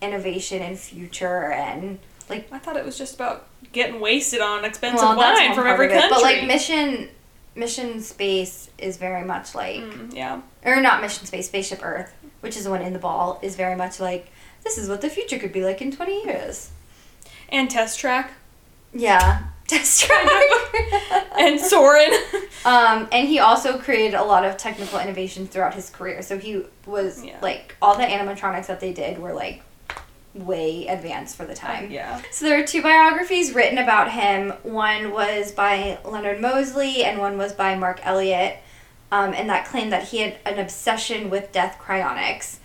[0.01, 1.99] innovation and future and
[2.31, 5.87] like I thought it was just about getting wasted on expensive well, wine from every
[5.89, 6.09] country.
[6.09, 7.09] But like mission
[7.55, 10.41] mission space is very much like Mm, yeah.
[10.63, 13.75] or not mission space spaceship Earth, which is the one in the ball, is very
[13.75, 14.27] much like
[14.63, 16.71] this is what the future could be like in twenty years.
[17.49, 18.31] And test track.
[18.93, 19.43] Yeah.
[19.67, 20.27] test track.
[21.37, 22.13] and Soarin'.
[22.63, 26.21] Um, and he also created a lot of technical innovations throughout his career.
[26.21, 27.39] So he was Yeah.
[27.41, 29.63] like all the animatronics that they did were like
[30.33, 31.91] way advanced for the time.
[31.91, 32.21] yeah.
[32.31, 34.51] So there are two biographies written about him.
[34.63, 38.57] One was by Leonard Mosley and one was by Marc Eliot.
[39.11, 42.59] Um, and that claimed that he had an obsession with death cryonics.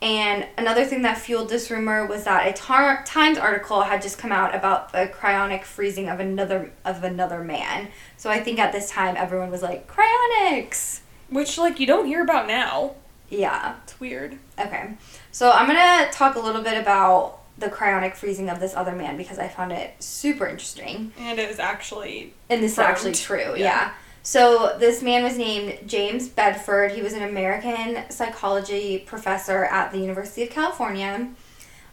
[0.00, 4.18] And another thing that fueled this rumor was that a tar- Times article had just
[4.18, 7.88] come out about the cryonic freezing of another of another man.
[8.16, 11.00] So I think at this time everyone was like cryonics.
[11.30, 12.94] Which like you don't hear about now.
[13.30, 13.76] Yeah.
[13.84, 14.38] It's weird.
[14.58, 14.90] Okay.
[15.34, 18.92] So I'm going to talk a little bit about the cryonic freezing of this other
[18.92, 21.12] man because I found it super interesting.
[21.18, 23.56] And it is actually And this is actually true, Yeah.
[23.56, 23.92] yeah.
[24.22, 26.92] So this man was named James Bedford.
[26.92, 31.28] He was an American psychology professor at the University of California.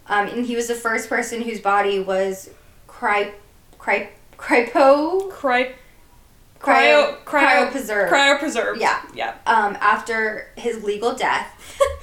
[0.06, 2.52] Um, and he was the first person whose body was
[2.86, 3.34] cry,
[3.80, 5.74] cry, crypo, cry
[6.62, 8.10] cryo, cryo cryo cryopreserved.
[8.10, 8.80] cryopreserved.
[8.80, 9.02] Yeah.
[9.14, 9.34] Yeah.
[9.46, 11.48] um, after his legal death.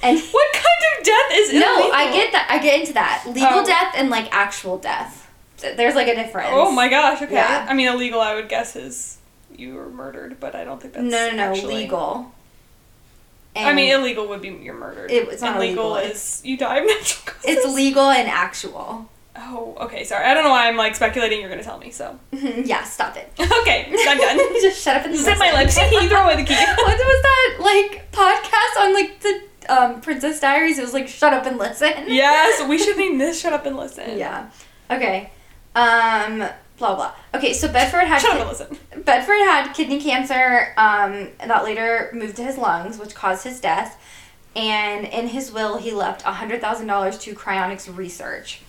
[0.03, 1.67] And what kind of death is illegal?
[1.89, 1.91] no?
[1.91, 2.47] I get that.
[2.49, 3.23] I get into that.
[3.27, 3.65] Legal Oh.
[3.65, 5.27] death and like actual death.
[5.57, 6.49] There's like a difference.
[6.51, 7.21] Oh my gosh.
[7.21, 7.33] Okay.
[7.33, 7.65] Yeah.
[7.69, 8.21] I mean, illegal.
[8.21, 9.17] I would guess is
[9.55, 12.31] you were murdered, but I don't think that's no, no, no, actually- legal.
[13.55, 15.11] I mean, illegal would be you're murdered.
[15.11, 17.43] It- it's not and legal illegal, is you die of natural causes.
[17.43, 19.09] it's legal and actual.
[19.51, 20.03] Oh, okay.
[20.03, 20.25] Sorry.
[20.25, 21.39] I don't know why I'm like speculating.
[21.41, 21.89] You're gonna tell me.
[21.89, 23.31] So yeah, stop it.
[23.39, 24.37] okay, I'm done.
[24.61, 25.75] Just shut up and Zip my lips.
[25.91, 26.53] you throw away the key.
[26.53, 30.77] what was that like podcast on like the um, Princess Diaries?
[30.77, 31.91] It was like shut up and listen.
[32.07, 33.39] yes, we should name this.
[33.41, 34.17] Shut up and listen.
[34.17, 34.49] Yeah.
[34.91, 35.31] Okay.
[35.75, 36.47] Um.
[36.77, 37.13] Blah blah.
[37.35, 39.03] Okay, so Bedford had Shut up and listen.
[39.03, 43.99] Bedford had kidney cancer um, that later moved to his lungs, which caused his death.
[44.55, 48.61] And in his will, he left $100,000 to cryonics research.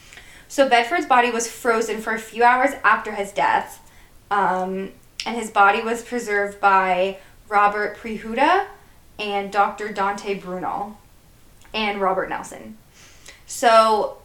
[0.50, 3.88] So Bedford's body was frozen for a few hours after his death.
[4.32, 4.90] Um,
[5.24, 8.66] and his body was preserved by Robert Prehoda
[9.16, 9.92] and Dr.
[9.92, 10.96] Dante Brunol
[11.72, 12.78] and Robert Nelson.
[13.46, 14.18] So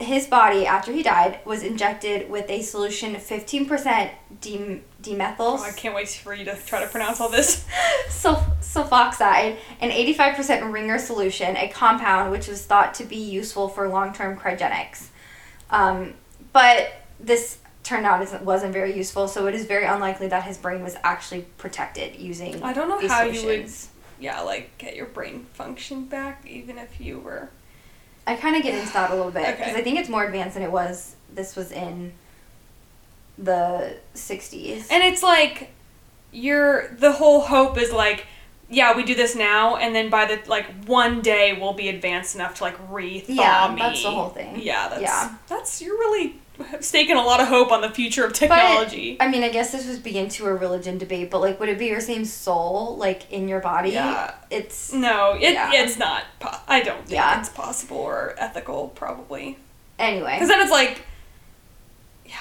[0.00, 5.62] his body, after he died, was injected with a solution of 15% dem- dimethyl Oh,
[5.62, 7.66] I can't wait for you to try to pronounce all this.
[8.08, 13.86] sulf- sulfoxide and 85% ringer solution, a compound which was thought to be useful for
[13.88, 15.08] long-term cryogenics.
[15.70, 16.14] Um,
[16.52, 20.58] but this turned out it wasn't very useful, so it is very unlikely that his
[20.58, 23.70] brain was actually protected using I don't know how you would-
[24.18, 27.50] Yeah, like get your brain function back, even if you were.
[28.26, 29.80] I kind of get into that a little bit because Okay.
[29.80, 31.14] I think it's more advanced than it was.
[31.32, 32.12] This was in
[33.38, 34.88] the 60s.
[34.90, 35.70] And it's like,
[36.32, 38.26] you're the whole hope is like,
[38.68, 42.34] yeah, we do this now, and then by the like one day we'll be advanced
[42.34, 43.80] enough to like re-thaw Yeah, me.
[43.80, 44.58] that's the whole thing.
[44.60, 45.08] Yeah, that's Yeah.
[45.08, 45.55] that's you're really
[46.96, 49.18] staking a lot of hope on the future of technology.
[49.20, 51.78] I mean, I guess this was begin to a religion debate, but like, would it
[51.78, 53.90] be your same soul, like in your body?
[53.90, 54.34] Yeah.
[54.50, 55.70] It's no, it, Yeah.
[55.74, 56.24] it's not.
[56.40, 57.38] Po- I don't think Yeah.
[57.38, 59.58] it's possible or ethical, probably.
[59.98, 60.34] anyway.
[60.36, 61.02] Because then it's like,
[62.24, 62.34] yeah,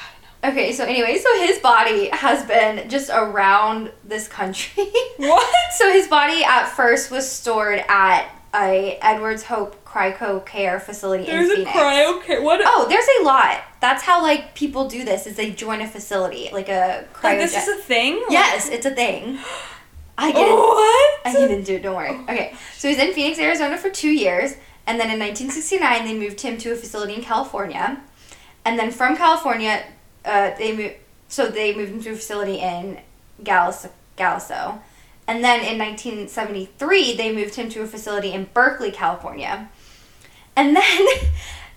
[0.44, 4.86] I Okay, so anyway, so his body has been just around this country.
[5.18, 5.74] What?
[5.78, 11.52] so his body at first was stored at a Edwards Hope Cryo Care facility There's
[11.52, 12.18] in a cryo.
[12.18, 12.62] Okay, what?
[12.64, 13.62] Oh, there's a lot.
[13.82, 15.28] That's how like people do this.
[15.28, 17.24] Is they join a facility like a cryo.
[17.24, 18.16] like this is a thing.
[18.16, 19.40] Like- yes, it's a thing.
[20.18, 20.54] I get it.
[20.54, 21.20] What?
[21.26, 22.12] I get into it, don't worry.
[22.12, 24.52] Okay, so he's in Phoenix, Arizona for two years,
[24.88, 28.02] and then in 1969 they moved him to a facility in California,
[28.64, 29.84] and then from California,
[30.24, 30.96] uh, they moved.
[31.28, 33.02] So they moved him to a facility in
[33.44, 34.80] Galiso, Galiso,
[35.28, 39.70] and then in 1973 they moved him to a facility in Berkeley, California,
[40.56, 41.08] and then.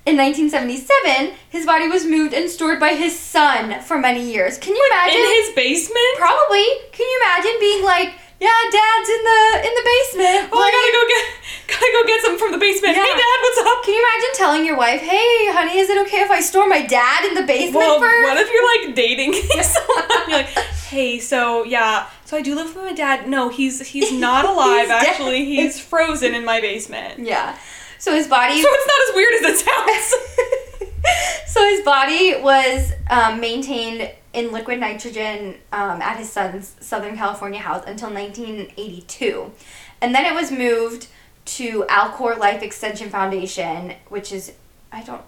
[0.07, 4.57] In 1977, his body was moved and stored by his son for many years.
[4.57, 5.21] Can you imagine?
[5.21, 6.17] In his basement?
[6.17, 6.65] Probably.
[6.93, 10.49] Can you imagine being like, yeah, dad's in the in the basement.
[10.53, 11.25] Oh, I gotta go get
[11.75, 12.97] gotta go get something from the basement.
[12.97, 13.05] Yeah.
[13.05, 13.85] Hey, Dad, what's up?
[13.85, 16.87] Can you imagine telling your wife, hey, honey, is it okay if I store my
[16.87, 18.23] dad in the basement Well, first?
[18.23, 20.31] what if you're like dating someone?
[20.31, 20.47] You're like,
[20.89, 23.27] hey, so yeah, so I do live with my dad.
[23.27, 24.81] No, he's he's not alive.
[24.81, 25.07] He's dead.
[25.07, 27.21] actually, he's frozen in my basement.
[27.21, 27.59] yeah.
[27.99, 28.61] So his body.
[28.61, 31.47] So it's not as weird as it sounds.
[31.55, 37.61] so his body was um, maintained in liquid nitrogen um, at his son's Southern California
[37.61, 39.51] house until 1982.
[40.03, 41.07] And then it was moved
[41.47, 44.53] to Alcor Life Extension Foundation, which is,
[44.93, 45.23] I don't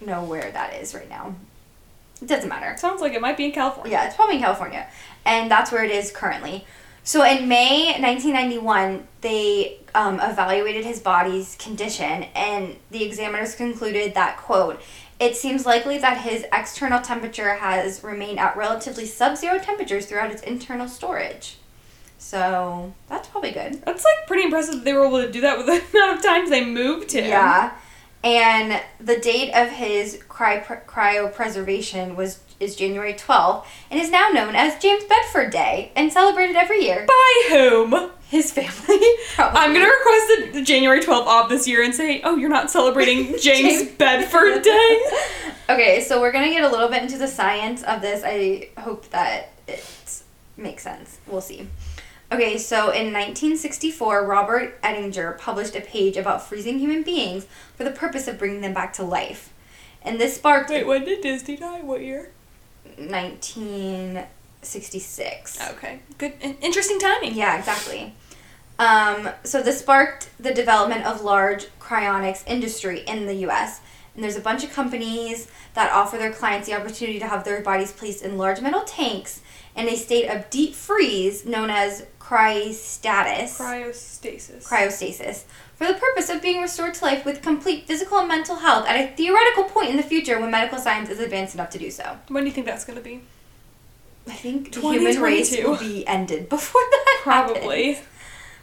[0.00, 1.36] know where that is right now.
[2.20, 2.76] It doesn't matter.
[2.76, 3.92] Sounds like it might be in California.
[3.92, 4.86] Yeah, it's probably in California.
[5.24, 6.66] And that's where it is currently.
[7.02, 14.36] So in May 1991, they um, evaluated his body's condition, and the examiners concluded that,
[14.36, 14.80] quote,
[15.18, 20.30] it seems likely that his external temperature has remained at relatively sub zero temperatures throughout
[20.30, 21.56] its internal storage.
[22.18, 23.82] So that's probably good.
[23.82, 26.24] That's like pretty impressive that they were able to do that with the amount of
[26.24, 27.26] times they moved him.
[27.26, 27.72] Yeah.
[28.22, 34.54] And the date of his cry- cryopreservation was is January 12th and is now known
[34.54, 37.06] as James Bedford Day and celebrated every year.
[37.06, 38.10] By whom?
[38.28, 39.00] His family.
[39.34, 39.60] Probably.
[39.60, 43.28] I'm gonna request the, January 12th off this year and say, oh, you're not celebrating
[43.40, 45.00] James, James Bedford Day?
[45.70, 48.24] Okay, so we're gonna get a little bit into the science of this.
[48.26, 49.84] I hope that it
[50.56, 51.18] makes sense.
[51.28, 51.68] We'll see.
[52.32, 57.90] Okay, so in 1964, Robert Ettinger published a page about freezing human beings for the
[57.90, 59.52] purpose of bringing them back to life.
[60.02, 61.80] And this sparked Wait, when did Disney die?
[61.80, 62.30] What year?
[62.96, 65.70] 1966.
[65.72, 67.34] Okay, good, interesting timing.
[67.34, 68.14] Yeah, exactly.
[68.78, 73.80] Um, so this sparked the development of large cryonics industry in the U.S.
[74.14, 77.60] And there's a bunch of companies that offer their clients the opportunity to have their
[77.60, 79.40] bodies placed in large metal tanks
[79.76, 83.58] in a state of deep freeze known as cryostatus.
[83.58, 84.62] Cryostasis.
[84.62, 88.86] cryostasis for the purpose of being restored to life with complete physical and mental health
[88.86, 91.90] at a theoretical point in the future when medical science is advanced enough to do
[91.90, 92.18] so.
[92.28, 93.22] when do you think that's gonna be?
[94.28, 97.94] I think the human race will be ended before that Probably.
[97.94, 98.08] happens.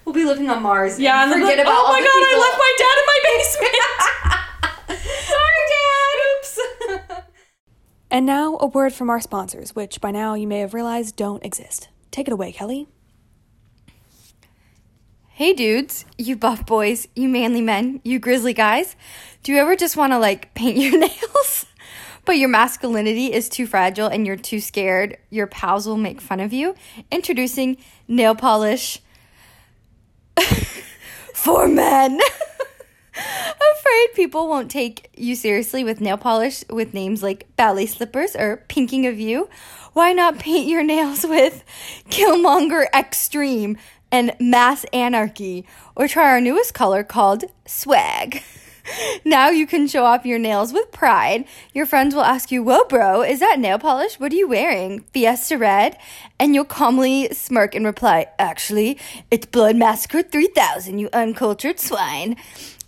[0.06, 0.98] We'll be living on Mars.
[0.98, 2.40] Yeah, and and forget like, about oh my god, people.
[2.40, 3.76] I left my dad in my basement.
[5.28, 7.18] Sorry, Dad.
[7.18, 7.24] Oops.
[8.10, 11.44] And now, a word from our sponsors, which by now you may have realized don't
[11.44, 11.90] exist.
[12.10, 12.88] Take it away, Kelly.
[15.38, 18.96] Hey dudes, you buff boys, you manly men, you grizzly guys.
[19.44, 21.68] Do you ever just want to like paint your nails?
[22.26, 26.40] But your masculinity is too fragile and you're too scared your pals will make fun
[26.40, 26.74] of you?
[27.12, 29.00] Introducing nail polish
[31.36, 32.20] for men.
[33.14, 38.66] Afraid people won't take you seriously with nail polish with names like ballet slippers or
[38.70, 39.50] pinking of you?
[39.94, 41.64] Why not paint your nails with
[42.10, 43.78] Killmonger Extreme
[44.12, 45.66] and Mass Anarchy
[45.96, 48.44] or try our newest color called Swag?
[49.26, 51.46] Now you can show off your nails with pride.
[51.74, 54.20] Your friends will ask you, Whoa, bro, is that nail polish?
[54.20, 55.02] What are you wearing?
[55.14, 55.98] Fiesta Red?
[56.40, 58.98] And you'll calmly smirk and reply, Actually,
[59.30, 62.38] it's Blood Massacre 3000, you uncultured swine.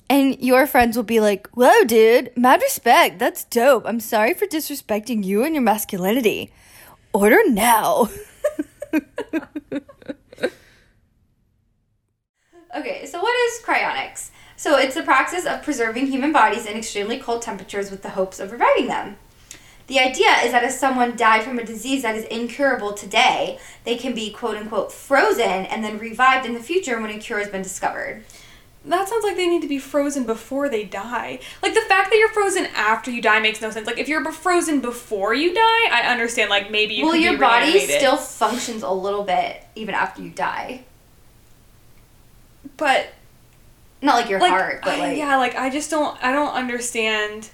[0.09, 3.19] And your friends will be like, Whoa, dude, mad respect.
[3.19, 3.85] That's dope.
[3.85, 6.51] I'm sorry for disrespecting you and your masculinity.
[7.13, 8.09] Order now.
[12.75, 14.29] okay, so what is cryonics?
[14.55, 18.39] So it's the practice of preserving human bodies in extremely cold temperatures with the hopes
[18.39, 19.15] of reviving them.
[19.87, 23.95] The idea is that if someone died from a disease that is incurable today, they
[23.95, 27.49] can be quote unquote frozen and then revived in the future when a cure has
[27.49, 28.23] been discovered.
[28.85, 31.39] That sounds like they need to be frozen before they die.
[31.63, 33.87] Like the fact that you're frozen after you die makes no sense.
[33.87, 36.49] Like if you're frozen before you die, I understand.
[36.49, 40.85] Like maybe you well, your body still functions a little bit even after you die.
[42.79, 43.07] But
[44.01, 46.17] Not like your like heart, but I- like yeah, like I just don't.
[46.23, 47.49] I don't understand.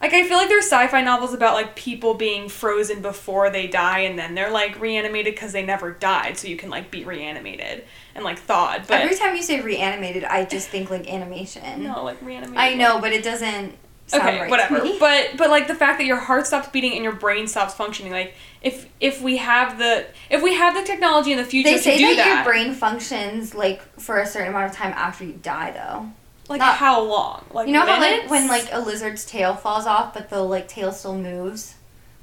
[0.00, 4.00] Like I feel like there's sci-fi novels about like people being frozen before they die
[4.00, 7.84] and then they're like reanimated because they never died, so you can like be reanimated
[8.16, 8.88] and like thawed.
[8.88, 11.84] But every time you say reanimated, I just think like animation.
[11.84, 12.58] no, like reanimated.
[12.58, 13.76] I know, but it doesn't
[14.12, 14.50] okay, right.
[14.50, 14.80] whatever.
[14.98, 18.12] But but like the fact that your heart stops beating and your brain stops functioning,
[18.12, 21.76] like if if we have the if we have the technology in the future they
[21.76, 24.92] to say do that, that, your brain functions like for a certain amount of time
[24.92, 26.10] after you die, though.
[26.48, 27.44] like not- how long?
[27.52, 30.68] Like You know how like when like a lizard's tail falls off, but the like
[30.68, 31.74] tail still moves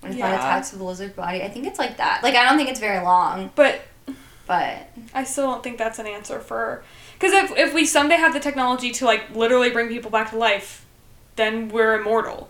[0.02, 1.44] when it's not attached to the lizard body.
[1.44, 2.22] I think it's like that.
[2.24, 3.82] Like I don't think it's very long, but
[4.48, 8.34] but I still don't think that's an answer for because if if we someday have
[8.34, 10.86] the technology to like literally bring people back to life,
[11.40, 12.50] then we're immortal.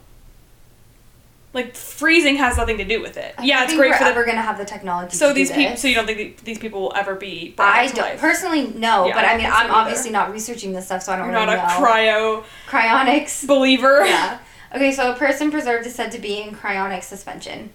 [1.51, 3.33] Like freezing has nothing to do with it.
[3.37, 5.15] I yeah, it's great we're for the ever gonna have the technology.
[5.17, 5.77] so to these people.
[5.77, 8.19] So you don't think th- these people will ever be I don't life?
[8.19, 9.73] personally no, Yeah, but I I mean I'm either.
[9.73, 11.87] obviously not researching this stuff, so I don't You're really not a know.
[11.87, 13.47] cryo Cryonics.
[13.47, 14.05] believer.
[14.05, 14.39] yeah.
[14.75, 17.71] Okay, so a person preserved is said to be in cryonic suspension.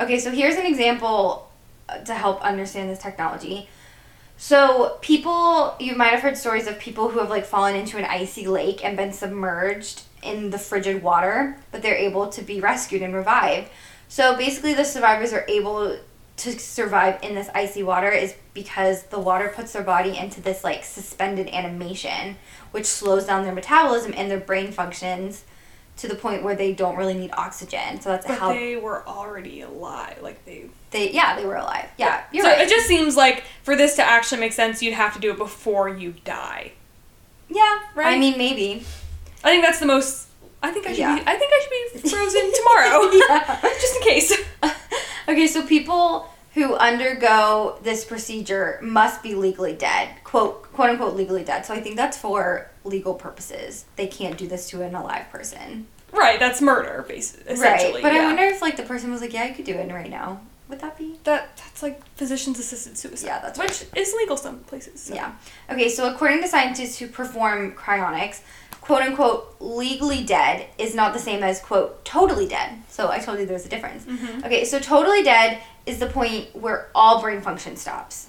[0.00, 1.50] Okay, so here's an example
[1.88, 3.68] uh, to help understand this technology.
[4.36, 8.04] So people, you might have heard stories of people who have like fallen into an
[8.04, 13.02] icy lake and been submerged in the frigid water, but they're able to be rescued
[13.02, 13.68] and revived.
[14.08, 15.98] So basically, the survivors are able
[16.38, 20.62] to survive in this icy water is because the water puts their body into this
[20.62, 22.36] like suspended animation,
[22.72, 25.44] which slows down their metabolism and their brain functions
[25.96, 28.00] to the point where they don't really need oxygen.
[28.02, 30.18] So that's But how they were already alive.
[30.20, 30.66] Like they.
[30.90, 31.88] they yeah, they were alive.
[31.96, 32.60] Yeah, you're so right.
[32.60, 35.38] it just seems like for this to actually make sense, you'd have to do it
[35.38, 36.72] before you die.
[37.48, 38.14] yeah, right.
[38.14, 38.84] I mean maybe.
[39.46, 40.28] I think that's the most.
[40.62, 40.98] I think I should.
[40.98, 41.16] Yeah.
[41.16, 41.60] Be, I think I
[41.92, 43.60] should be frozen tomorrow, Yeah.
[43.80, 44.32] just in case.
[45.28, 51.44] okay, so people who undergo this procedure must be legally dead, quote quote unquote legally
[51.44, 51.64] dead.
[51.66, 53.84] So I think that's for legal purposes.
[53.96, 55.86] They can't do this to an alive person.
[56.12, 57.56] Right, that's murder, basically.
[57.56, 57.92] Right.
[58.00, 58.20] But yeah.
[58.22, 60.40] I wonder if like the person was like, Yeah, I could do it right now.
[60.68, 61.16] Would that be?
[61.22, 63.26] that that's like physician's assisted suicide.
[63.26, 65.00] Yeah, that's which is legal some places.
[65.00, 65.14] so.
[65.14, 65.32] Yeah.
[65.70, 68.40] Okay, so according to scientists who perform cryonics,
[68.86, 72.82] quote unquote legally dead is not the same as quote totally dead.
[72.88, 74.04] So I told you there's a difference.
[74.04, 74.44] Mm-hmm.
[74.44, 78.28] Okay, so totally dead is the point where all brain function stops.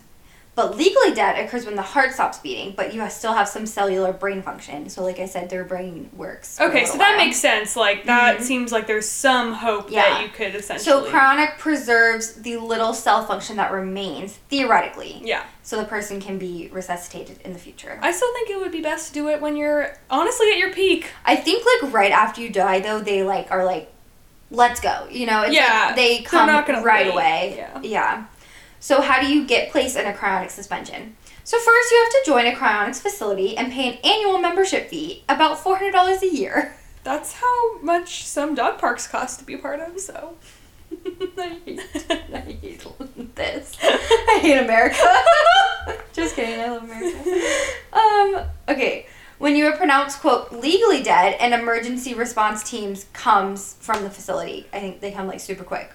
[0.58, 4.12] But legally dead occurs when the heart stops beating, but you still have some cellular
[4.12, 4.90] brain function.
[4.90, 6.60] So, like I said, their brain works.
[6.60, 7.26] Okay, so that while.
[7.26, 7.76] makes sense.
[7.76, 8.42] Like that Mhm.
[8.42, 10.02] seems like there's some hope Yeah.
[10.02, 10.84] that you could essentially.
[10.84, 15.22] So, cryonic preserves the little cell function that remains, theoretically.
[15.24, 18.00] Yeah, So, the person can be resuscitated in the future.
[18.02, 20.72] I still think it would be best to do it when you're honestly at your
[20.72, 21.12] peak.
[21.24, 23.92] I think like right after you die though, they like are like,
[24.50, 25.06] let's go.
[25.12, 27.12] You know, it's Yeah, like they come right wait.
[27.14, 27.54] away.
[27.58, 27.80] Yeah.
[27.84, 28.24] Yeah.
[28.80, 31.16] So how do you get placed in a cryonic suspension?
[31.44, 35.24] So first you have to join a cryonics facility and pay an annual membership fee,
[35.30, 36.76] about four hundred dollars a year.
[37.04, 40.00] That's how much some dog parks cost to be a part of.
[40.00, 40.36] So.
[41.38, 42.86] I hate, I hate
[43.36, 43.78] this.
[43.84, 45.24] I hate America.
[46.14, 46.60] Just kidding.
[46.60, 47.50] I love America.
[47.94, 48.50] Um.
[48.70, 49.06] Okay.
[49.38, 54.66] When you are pronounced quote legally dead, an emergency response teams comes from the facility.
[54.74, 55.92] I think they come like super quick,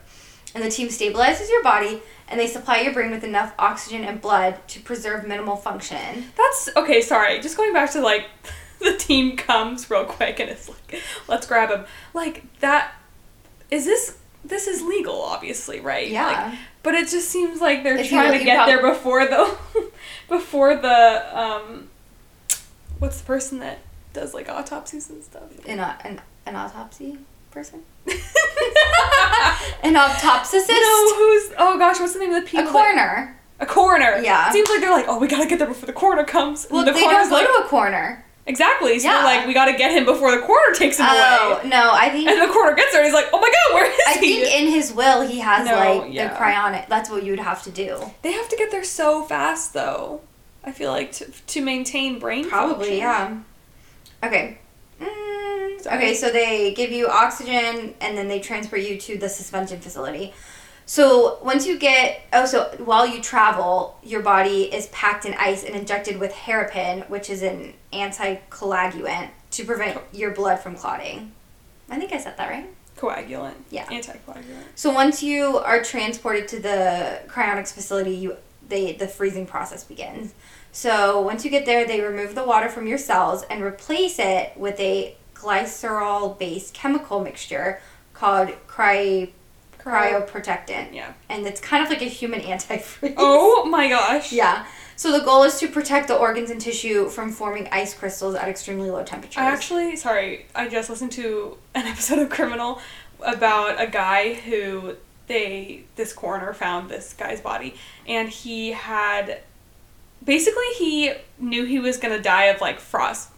[0.54, 4.20] and the team stabilizes your body and they supply your brain with enough oxygen and
[4.20, 6.26] blood to preserve minimal function.
[6.36, 7.00] That's okay.
[7.02, 8.26] Sorry, just going back to like
[8.80, 11.84] the team comes real quick and it's like, let's grab him.
[12.14, 12.92] Like that.
[13.70, 15.20] Is this this is legal?
[15.22, 16.08] Obviously, right?
[16.08, 16.26] Yeah.
[16.50, 19.24] Like, but it just seems like they're If trying you- to get prob- there before
[19.26, 19.56] the
[20.28, 21.88] before the um.
[22.98, 23.78] What's the person that
[24.12, 25.44] does like autopsies and stuff?
[25.66, 27.18] An an, an autopsy
[27.50, 27.82] person.
[29.82, 30.68] An autopsicist.
[30.68, 32.60] No, who's oh gosh, what's the name of the people?
[32.60, 33.36] A that- coroner.
[33.60, 34.20] a coroner.
[34.22, 34.48] Yeah.
[34.48, 36.66] It seems like they're like, oh, we gotta get there before the coroner comes.
[36.70, 38.24] Well, the they don't go like, to a coroner.
[38.46, 38.98] exactly.
[39.00, 39.14] So Yeah.
[39.16, 41.68] they're like, we gotta get him before the coroner takes him Oh away.
[41.68, 43.86] no, I think And the coroner gets there, and he's like, oh my god, where
[43.90, 44.16] is I he?
[44.18, 46.28] I think in his will he has No, like yeah.
[46.28, 46.88] the cryonic.
[46.88, 47.98] That's what you would have to do.
[48.22, 50.20] they have to get there so fast, though.
[50.64, 53.44] I feel like to to maintain brain Probably, function.
[54.22, 54.26] yeah.
[54.28, 54.58] Okay.
[55.86, 60.32] Okay, so they give you oxygen and then they transport you to the suspension facility.
[60.86, 65.64] So once you get oh so while you travel, your body is packed in ice
[65.64, 71.32] and injected with heparin, which is an anticoagulant to prevent your blood from clotting.
[71.88, 72.68] I think I said that right.
[72.96, 73.54] Coagulant.
[73.70, 73.86] Yeah.
[73.86, 74.64] Anticoagulant.
[74.74, 78.36] So once you are transported to the cryonics facility, you
[78.68, 80.34] they the freezing process begins.
[80.72, 84.52] So once you get there, they remove the water from your cells and replace it
[84.56, 87.80] with a glycerol-based chemical mixture
[88.14, 89.30] called cry
[89.78, 91.12] cryoprotectant, Yeah.
[91.28, 93.14] and it's kind of like a human antifreeze.
[93.16, 94.32] Oh my gosh.
[94.42, 94.64] yeah.
[94.94, 98.46] So the goal is to protect the organs and tissue from forming ice crystals at
[98.48, 99.38] extremely low temperatures.
[99.38, 102.80] I actually, sorry, I just listened to an episode of Criminal
[103.20, 104.94] about a guy who
[105.26, 107.74] they, this coroner found this guy's body,
[108.06, 109.40] and he had,
[110.24, 113.30] basically, he knew he was gonna die of like frost.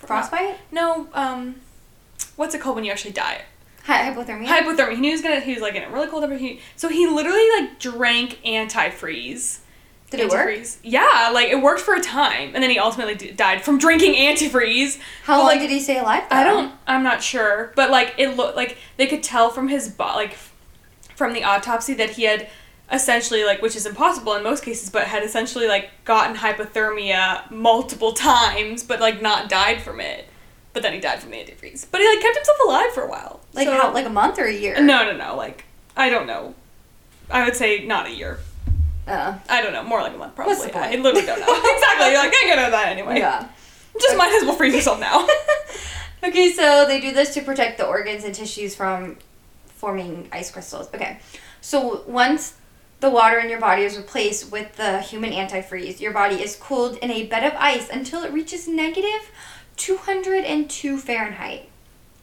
[0.00, 1.56] Fro- fro- frostbite, No, um,
[2.36, 3.42] what's it called when you actually die?
[3.84, 4.46] Hy- hypothermia.
[4.46, 4.94] Hypothermia.
[4.94, 6.42] He knew he was gonna, he was like in a really cold temperature.
[6.44, 9.58] He- So he literally like drank antifreeze.
[10.10, 10.48] Did it work?
[10.48, 10.78] Antifreeze.
[10.82, 14.14] Yeah, like it worked for a time, and then he ultimately d- died from drinking
[14.14, 14.98] antifreeze.
[15.24, 16.24] How But, long like, did he stay alive?
[16.30, 16.72] I don't.
[16.86, 20.36] I'm not sure, but like it looked like they could tell from his body, like
[21.14, 22.48] from the autopsy, that he had
[22.92, 28.12] essentially like, which is impossible in most cases, but had essentially like gotten hypothermia multiple
[28.12, 30.26] times, but like not died from it.
[30.72, 31.86] But then he died from the antifreeze.
[31.90, 33.40] But he like kept himself alive for a while.
[33.54, 33.92] Like So- how?
[33.92, 34.80] Like a month or a year?
[34.80, 35.36] No, no, no.
[35.36, 35.64] Like
[35.96, 36.54] I don't know.
[37.30, 38.38] I would say not a year.
[39.06, 39.82] Uh, I don't know.
[39.82, 40.54] More like a month, probably.
[40.54, 40.84] What's the point?
[40.86, 41.46] I literally don't know.
[41.74, 42.10] exactly.
[42.10, 43.18] You're like, I gonna know that anyway.
[43.18, 43.48] yeah.
[44.00, 45.26] Just might as well freeze yourself now.
[46.24, 49.16] okay, so they do this to protect the organs and tissues from
[49.66, 50.88] forming ice crystals.
[50.94, 51.18] Okay,
[51.60, 52.54] so once
[53.00, 56.96] the water in your body is replaced with the human antifreeze, your body is cooled
[56.98, 59.30] in a bed of ice until it reaches negative
[59.76, 61.68] 202 Fahrenheit.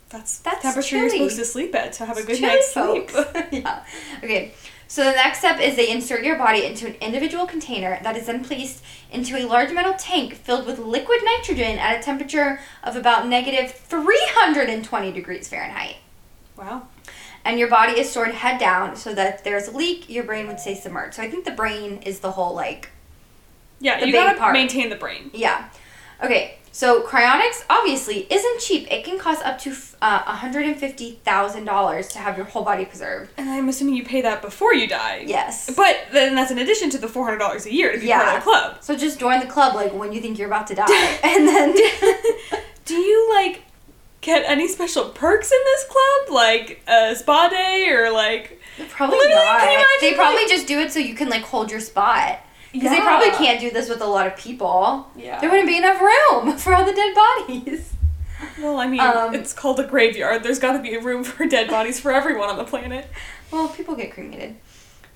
[0.10, 1.02] That's, That's temperature chilly.
[1.02, 3.12] you're supposed to sleep at to have a good night's sleep.
[3.52, 3.84] yeah.
[4.24, 4.54] Okay.
[4.88, 8.28] So the next step is they insert your body into an individual container that is
[8.28, 12.96] then placed into a large metal tank filled with liquid nitrogen at a temperature of
[12.96, 15.98] about negative 320 degrees Fahrenheit.
[16.56, 16.88] wow.
[17.48, 20.48] And your body is stored head down so that if there's a leak, your brain
[20.48, 21.16] would stay submerged.
[21.16, 22.90] So I think the brain is the whole like
[23.80, 24.54] Yeah, The you gotta part.
[24.54, 25.32] maintain the brain.
[25.34, 25.70] Yeah.
[26.24, 28.92] Okay, so cryonics obviously isn't cheap.
[28.92, 29.70] It can cost up to
[30.02, 33.32] uh, $150,000 to have your whole body preserved.
[33.38, 35.24] And I'm assuming you pay that before you die.
[35.28, 35.70] Yes.
[35.76, 38.26] But then that's in addition to the four hundred dollars a year to be part
[38.26, 38.38] Yeah.
[38.38, 38.78] of the club.
[38.84, 40.86] So just join the club like when you think you're about to die.
[41.24, 41.76] and then
[42.86, 43.62] Do you like
[44.28, 48.62] get any special perks in this club, like a spa day or like?
[48.90, 49.60] probably Literally, not.
[49.62, 51.80] can you imagine, they probably like- just do it so you can like hold your
[51.80, 52.40] spot.
[52.74, 55.08] Because they probably can't do this with a lot of people.
[55.16, 55.40] Yeah.
[55.40, 57.94] There wouldn't be enough room for all the dead bodies.
[58.62, 60.44] Well, I mean, Um, it's called a graveyard.
[60.44, 63.08] There's got to be room for dead bodies for everyone on the planet.
[63.50, 64.58] Well, people get cremated.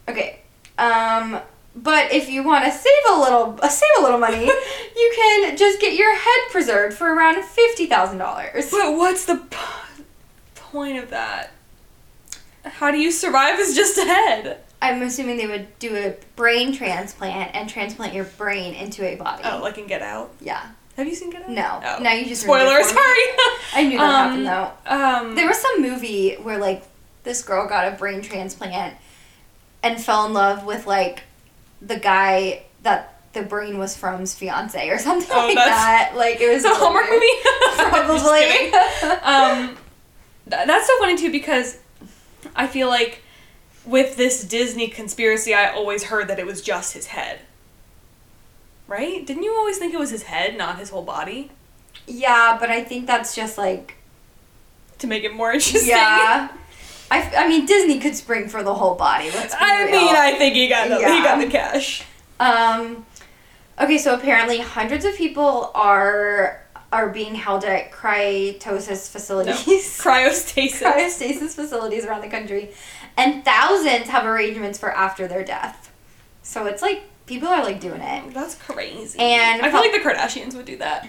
[0.08, 0.40] Okay.
[0.80, 1.40] Um,
[1.76, 4.46] but if you want to save a little, uh, save a little money,
[4.96, 8.70] you can just get your head preserved for around fifty thousand dollars.
[8.72, 10.04] But what's the p-
[10.56, 11.52] point of that?
[12.66, 14.60] How do you survive as just a head?
[14.84, 19.44] I'm assuming they would do a brain transplant and transplant your brain into a body.
[19.46, 20.34] Oh, like in Get Out.
[20.42, 20.70] yeah.
[20.98, 21.50] Have you seen Get Out?
[21.52, 21.82] No.
[21.84, 22.02] Oh.
[22.04, 22.80] No, you just Spoiler.
[22.80, 23.02] it for me.
[23.02, 23.24] Sorry.
[23.74, 24.72] I knew that Um, happened though.
[25.30, 26.84] Um, There was some movie where like
[27.24, 28.96] this girl got a brain transplant
[29.84, 31.24] and fell in love with like
[31.82, 36.14] the guy that the brain was from's fiance or something Oh, like that.
[36.16, 37.26] Like it was a Hallmark movie.
[37.78, 38.74] Probably.
[39.22, 39.78] um,
[40.50, 41.78] th- that's so funny too because
[42.56, 43.22] I feel like
[43.86, 47.40] with this Disney conspiracy, I always heard that it was just his head.
[48.88, 49.26] Right?
[49.26, 51.50] Didn't you always think it was his head, not his whole body,
[52.08, 53.96] yeah, but I think that's just like
[55.00, 55.88] to make it more interesting?
[55.90, 56.50] yeah.
[57.12, 59.30] I, I mean Disney could spring for the whole body.
[59.32, 59.92] Let's be I real.
[59.92, 62.04] mean, I think he got the, he got the cash.
[62.40, 63.06] Um,
[63.80, 69.56] okay, so apparently hundreds of people are are being held at cryotosis facilities.
[70.02, 70.82] Cryostasis.
[70.82, 72.72] cryostasis facilities around the country,
[73.18, 75.92] and thousands have arrangements for after their death.
[76.44, 78.34] So it's like people are like doing it.
[78.34, 79.20] That's crazy.
[79.20, 81.08] And I feel like the Kardashians would do that.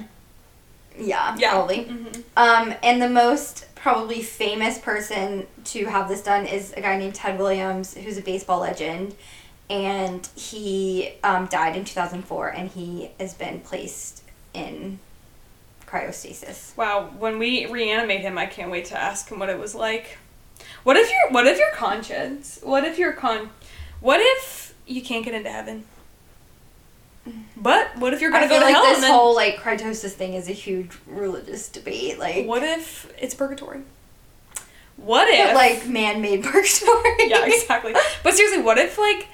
[0.98, 1.50] Yeah, Yeah.
[1.52, 1.84] probably.
[1.84, 2.22] Mhm.
[2.36, 7.14] Um, and the most probably famous person to have this done is a guy named
[7.14, 9.14] Ted Williams, who's a baseball legend,
[9.70, 14.22] and he um, died in two thousand four, and he has been placed
[14.54, 14.98] in
[15.86, 16.76] cryostasis.
[16.76, 20.18] Wow, when we reanimate him, I can't wait to ask him what it was like.
[20.84, 22.60] What if your what if your conscience?
[22.62, 23.50] What if your con?
[24.00, 25.84] What if you can't get into heaven?
[27.56, 29.34] But what if you're gonna I feel go to like hell this and then whole
[29.34, 32.18] like cryostasis thing is a huge religious debate.
[32.18, 33.82] Like, what if it's purgatory?
[34.96, 37.28] What but, if like man-made purgatory.
[37.28, 37.94] yeah exactly?
[38.22, 39.28] But seriously, what if like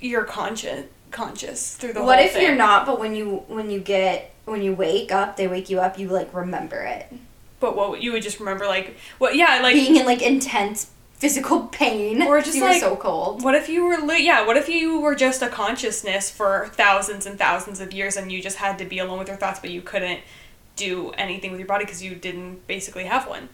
[0.00, 2.42] you're conscious conscious through the what if thing?
[2.42, 2.86] you're not?
[2.86, 5.98] But when you when you get when you wake up, they wake you up.
[5.98, 7.12] You like remember it.
[7.60, 9.36] But what you would just remember like what?
[9.36, 10.90] Yeah, like being in like intense
[11.22, 12.20] physical pain.
[12.22, 13.44] Or just, you like- were so cold.
[13.44, 17.26] What if you were li- yeah, what if you were just a consciousness for thousands
[17.26, 19.70] and thousands of years and you just had to be alone with your thoughts but
[19.70, 20.20] you couldn't
[20.74, 23.48] do anything with your body because you didn't basically have one.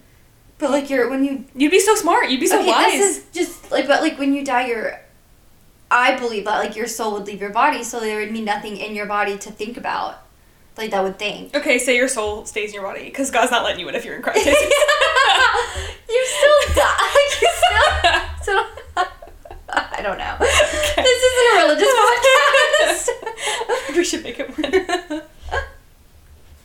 [0.57, 2.31] But like you're when you You'd be so smart.
[2.31, 2.93] You'd be so okay, wise.
[2.93, 5.01] this is just like but like when you die, your
[5.91, 8.77] I believe that like your soul would leave your body, so there would be nothing
[8.79, 10.23] in your body to think about,
[10.79, 11.55] like that would think.
[11.55, 14.05] okay, say your soul stays in your body because God's not letting you in if
[14.07, 14.47] you're in Christ.
[16.17, 17.45] you still die.
[19.99, 20.15] You still.
[20.15, 20.37] still I don't know.
[21.03, 21.93] This isn't a religious
[23.89, 23.97] podcast.
[23.97, 25.23] we should make it one.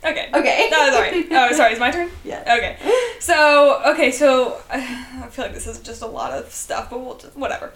[0.06, 0.30] Okay.
[0.34, 0.68] Okay.
[0.70, 1.26] No, sorry.
[1.32, 1.72] Oh, sorry.
[1.72, 2.10] It's my turn?
[2.26, 2.42] Yeah.
[2.58, 2.78] Okay.
[3.20, 7.16] So, okay, so I feel like this is just a lot of stuff, but we'll
[7.16, 7.72] just whatever.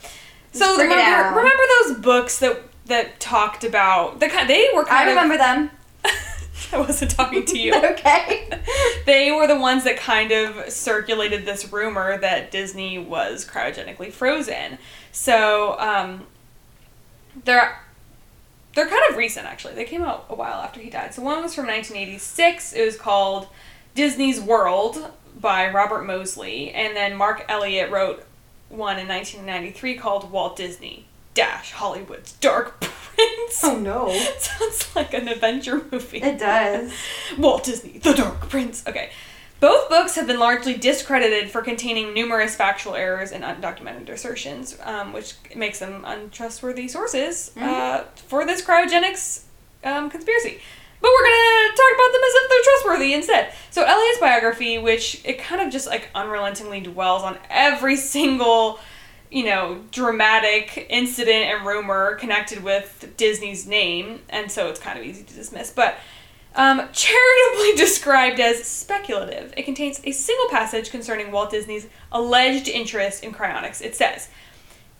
[0.51, 4.83] So Just it remember, remember those books that that talked about the kind they were
[4.85, 5.69] kind I remember them.
[6.73, 7.75] I wasn't talking to you.
[7.91, 8.49] okay.
[9.05, 14.77] they were the ones that kind of circulated this rumor that Disney was cryogenically frozen.
[15.11, 16.25] So, um,
[17.45, 17.79] they're
[18.73, 19.73] they're kind of recent actually.
[19.73, 21.13] They came out a while after he died.
[21.13, 22.73] So one was from 1986.
[22.73, 23.47] It was called
[23.95, 28.23] Disney's World by Robert Mosley, and then Marc Eliot wrote
[28.69, 31.06] one in 1993 called Walt Disney
[31.37, 32.81] Dash Hollywood's Dark
[33.15, 33.63] Prince.
[33.63, 34.09] Oh no.
[34.39, 36.17] Sounds like an adventure movie.
[36.17, 36.91] It does.
[37.37, 38.83] Walt Disney, The Dark Prince.
[38.87, 39.11] Okay.
[39.59, 45.13] Both books have been largely discredited for containing numerous factual errors and undocumented assertions, um,
[45.13, 49.43] which makes them untrustworthy sources uh, for this cryogenics
[49.83, 50.59] um, conspiracy.
[51.01, 53.53] but we're gonna talk about them as if they're trustworthy instead.
[53.71, 58.79] So Eliot's biography, which it kind of just like unrelentingly dwells on every single,
[59.31, 65.05] you know, dramatic incident and rumor connected with Disney's name, and so it's kind of
[65.05, 65.69] easy to dismiss.
[65.69, 65.97] But
[66.55, 73.23] um, charitably described as speculative, it contains a single passage concerning Walt Disney's alleged interest
[73.23, 73.81] in cryonics.
[73.81, 74.29] It says.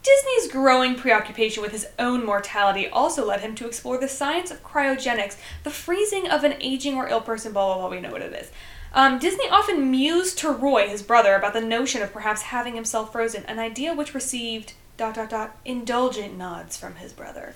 [0.04, 4.64] Disney's growing preoccupation with his own mortality also led him to explore the science of
[4.64, 8.22] cryogenics, the freezing of an aging or ill person, blah, blah, blah, we know what
[8.22, 8.50] it is.
[8.94, 13.12] Um, Disney often mused to Roy, his brother, about the notion of perhaps having himself
[13.12, 17.54] frozen, an idea which received, dot, dot, dot, indulgent nods from his brother.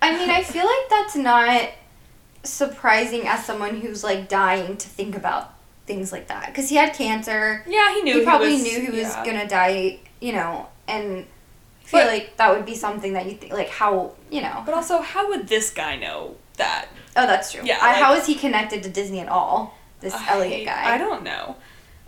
[0.00, 1.70] I mean, I feel like that's not
[2.42, 5.52] surprising as someone who's like dying to think about
[5.86, 7.62] things like that because he had cancer.
[7.66, 9.24] Yeah, he knew he probably was- knew he was yeah.
[9.24, 11.26] gonna die, you know, and
[11.82, 14.62] I feel But- like that would be something that you think, like, how, you know.
[14.64, 16.86] But also, how would this guy know that?
[17.16, 17.62] Oh, that's true.
[17.64, 19.76] Yeah, I, like- how is he connected to Disney at all?
[20.00, 20.94] This Eliot guy.
[20.94, 21.56] I don't know.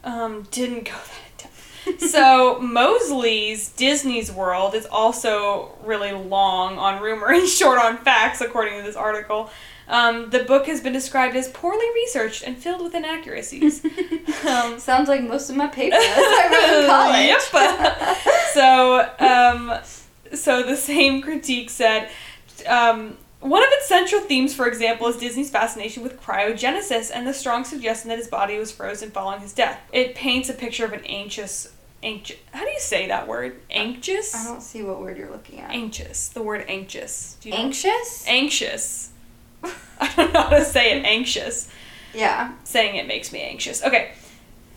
[0.05, 2.01] Um, didn't go that depth.
[2.11, 8.79] so Mosley's Disney's World is also really long on rumor and short on facts, according
[8.79, 9.51] to this article.
[9.89, 13.85] Um, the book has been described as poorly researched and filled with inaccuracies.
[14.49, 17.43] um, Sounds like most of my papers I wrote in college.
[17.53, 18.17] Yep.
[18.55, 22.09] so, um, so the same critique said,
[22.67, 27.35] um, one of its central themes, for example, is Disney's fascination with cryogenesis and the
[27.35, 29.81] strong suggestion that his body was frozen following his death.
[29.93, 31.73] It paints a picture of an anxious,
[32.03, 32.37] anxious.
[32.53, 33.61] How do you say that word?
[33.71, 34.35] Anxious.
[34.35, 35.71] I don't see what word you're looking at.
[35.71, 36.29] Anxious.
[36.29, 37.37] The word anxious.
[37.41, 37.63] Do you know?
[37.63, 38.25] Anxious?
[38.29, 39.11] Anxious.
[40.01, 41.05] I don't know how to say it.
[41.05, 41.69] Anxious
[42.15, 42.53] Yeah.
[42.65, 43.83] saying it makes me anxious.
[43.83, 44.13] Okay.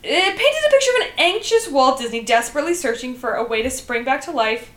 [0.04, 3.72] It painted a picture of an anxious Walt Disney desperately searching for a way to
[3.72, 4.72] spring back to life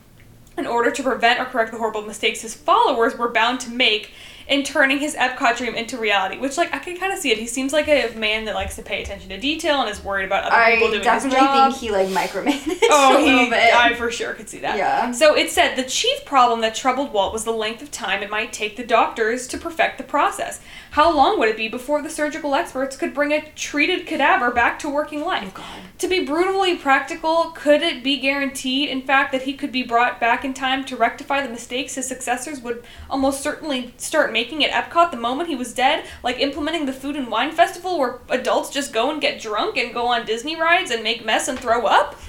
[0.58, 4.12] in order to prevent or correct the horrible mistakes his followers were bound to make
[4.48, 6.38] in turning his Epcot dream into reality.
[6.38, 7.38] Which, like, I can kind of see it.
[7.38, 10.24] He seems like a man that likes to pay attention to detail and is worried
[10.24, 11.12] about other people doing his job.
[11.12, 13.74] I definitely think he like micromanaged Oh, a little he, bit.
[13.74, 14.78] I for sure could see that.
[14.78, 15.12] Yeah.
[15.12, 18.30] So it said the chief problem that troubled Walt was the length of time it
[18.30, 20.60] might take the doctors to perfect the process.
[20.92, 24.78] How long would it be before the surgical experts could bring a treated cadaver back
[24.80, 25.52] to working life?
[25.54, 25.82] Oh, God.
[25.98, 30.18] To be brutally practical, could it be guaranteed, in fact, that he could be brought
[30.18, 34.90] back in time to rectify the mistakes his successors would almost certainly start making at
[34.90, 36.04] Epcot the moment he was dead?
[36.22, 39.92] Like implementing the food and wine festival where adults just go and get drunk and
[39.92, 42.14] go on Disney rides and make mess and throw up?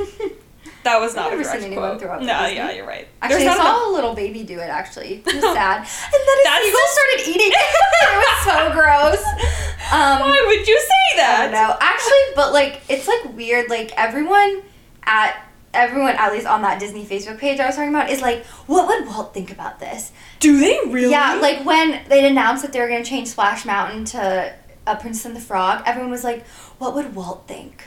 [0.83, 2.01] That was not I've a never direct seen anyone quote.
[2.01, 3.05] throw up no, yeah, you're right.
[3.21, 4.69] Actually, There's I saw enough- a little baby do it.
[4.69, 7.67] Actually, it was sad, and then a That's seagull started eating it.
[8.01, 9.25] it was so gross.
[9.91, 11.41] Um, Why would you say I that?
[11.43, 11.75] don't know.
[11.81, 13.69] Actually, but like it's like weird.
[13.69, 14.61] Like everyone
[15.03, 15.35] at
[15.73, 18.87] everyone at least on that Disney Facebook page I was talking about is like, what
[18.87, 20.11] would Walt think about this?
[20.39, 21.11] Do they really?
[21.11, 24.53] Yeah, like when they announced that they were gonna change Splash Mountain to
[24.87, 26.45] a Princess and the Frog, everyone was like,
[26.77, 27.83] what would Walt think?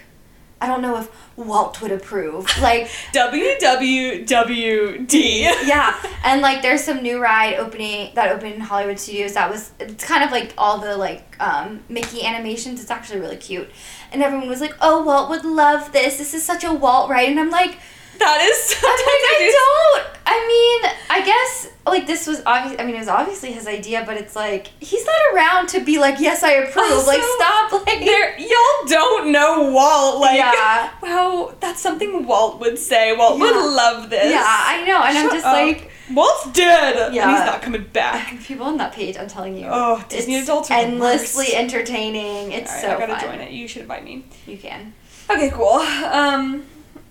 [0.62, 2.46] I don't know if Walt would approve.
[2.60, 5.40] Like, WWWD.
[5.66, 9.72] yeah, and like there's some new ride opening that opened in Hollywood Studios that was
[9.80, 12.80] it's kind of like all the like um, Mickey animations.
[12.80, 13.68] It's actually really cute,
[14.12, 16.18] and everyone was like, "Oh, Walt would love this.
[16.18, 17.78] This is such a Walt ride," and I'm like,
[18.22, 18.74] That is.
[18.78, 20.18] I'm like, I don't.
[20.24, 22.80] I mean, I guess like this was obvious.
[22.80, 25.98] I mean, it was obviously his idea, but it's like he's not around to be
[25.98, 27.72] like, "Yes, I approve." like, stop.
[27.86, 28.00] Like,
[28.38, 30.20] y'all don't know Walt.
[30.20, 30.90] Like, Yeah.
[31.02, 33.14] wow, that's something Walt would say.
[33.16, 34.30] Walt would love this.
[34.30, 35.52] yeah, I know, and I'm just up.
[35.54, 35.90] like.
[36.12, 36.96] Walt's dead.
[37.06, 37.30] and Yeah.
[37.36, 38.38] he's not coming back.
[38.44, 39.66] People on that page, I'm telling you.
[39.70, 41.54] Oh, Disney it's adults are endlessly worst.
[41.56, 42.52] entertaining.
[42.52, 43.22] It's right, so I gotta fun.
[43.38, 43.50] join it.
[43.52, 44.24] You should invite me.
[44.46, 44.92] You can.
[45.30, 45.66] Okay, cool.
[45.68, 46.64] Um,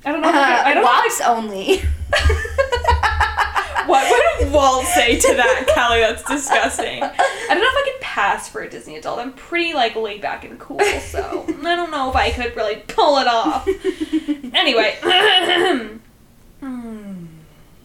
[0.06, 0.30] I don't know.
[0.30, 1.02] If I, Uh, I don't know.
[1.06, 1.82] if only.
[3.88, 6.02] What would Walt say to that, Callie?
[6.02, 7.02] That's disgusting.
[7.04, 9.20] I don't know if I could pass for a Disney adult.
[9.20, 12.76] I'm pretty like laid back and cool, so I don't know if I could really
[12.88, 13.68] pull it off.
[14.54, 14.98] Anyway.
[16.62, 17.26] Hmm.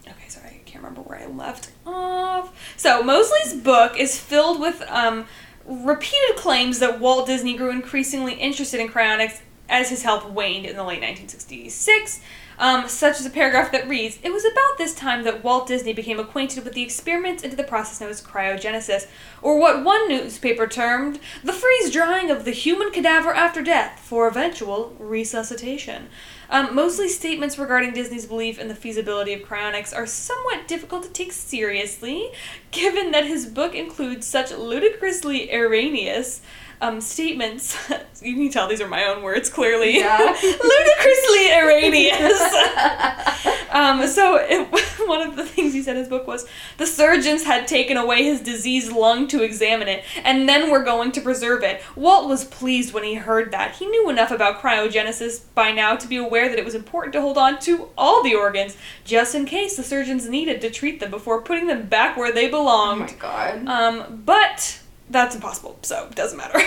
[0.07, 2.53] okay, sorry, I can't remember where I left off.
[2.77, 5.25] So Mosley's book is filled with um,
[5.65, 9.39] repeated claims that Walt Disney grew increasingly interested in cryonics
[9.69, 12.21] as his health waned in the late 1966.
[12.59, 15.93] Um, such as a paragraph that reads, It was about this time that Walt Disney
[15.93, 19.07] became acquainted with the experiments into the process known as cryogenesis,
[19.43, 24.27] or what one newspaper termed the freeze drying of the human cadaver after death for
[24.27, 26.07] eventual resuscitation.
[26.49, 31.09] Um, Mosley's statements regarding Disney's belief in the feasibility of cryonics are somewhat difficult to
[31.09, 32.31] take seriously,
[32.71, 36.41] given that his book includes such ludicrously erroneous
[36.81, 37.77] um, statements.
[38.21, 39.97] you can tell these are my own words, clearly.
[39.97, 40.17] Yeah.
[40.43, 42.41] ludicrously erroneous.
[43.71, 44.67] um, so it
[45.07, 46.45] one of the things he said in his book was
[46.77, 51.11] the surgeons had taken away his diseased lung to examine it, and then were going
[51.13, 51.81] to preserve it.
[51.95, 53.75] Walt was pleased when he heard that.
[53.75, 57.21] He knew enough about cryogenesis by now to be aware that it was important to
[57.21, 58.75] hold on to all the organs,
[59.05, 62.47] just in case the surgeons needed to treat them before putting them back where they
[62.47, 62.99] Oh belonged.
[62.99, 63.67] my god.
[63.67, 66.59] Um, but that's impossible, so it doesn't matter.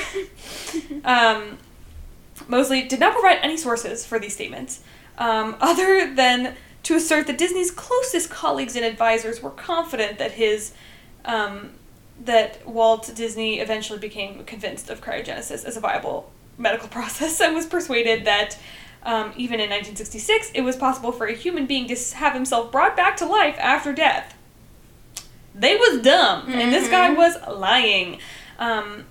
[1.04, 1.58] um,
[2.48, 4.82] Mosley did not provide any sources for these statements,
[5.18, 10.72] um, other than to assert that Disney's closest colleagues and advisors were confident that his
[11.24, 11.70] um,
[12.24, 17.66] that Walt Disney eventually became convinced of cryogenesis as a viable medical process and was
[17.66, 18.58] persuaded that
[19.02, 22.96] um, even in 1966 it was possible for a human being to have himself brought
[22.96, 24.34] back to life after death.
[25.60, 27.16] They was dumb, and this guy Mhm.
[27.16, 28.18] was lying.
[28.58, 29.04] Um,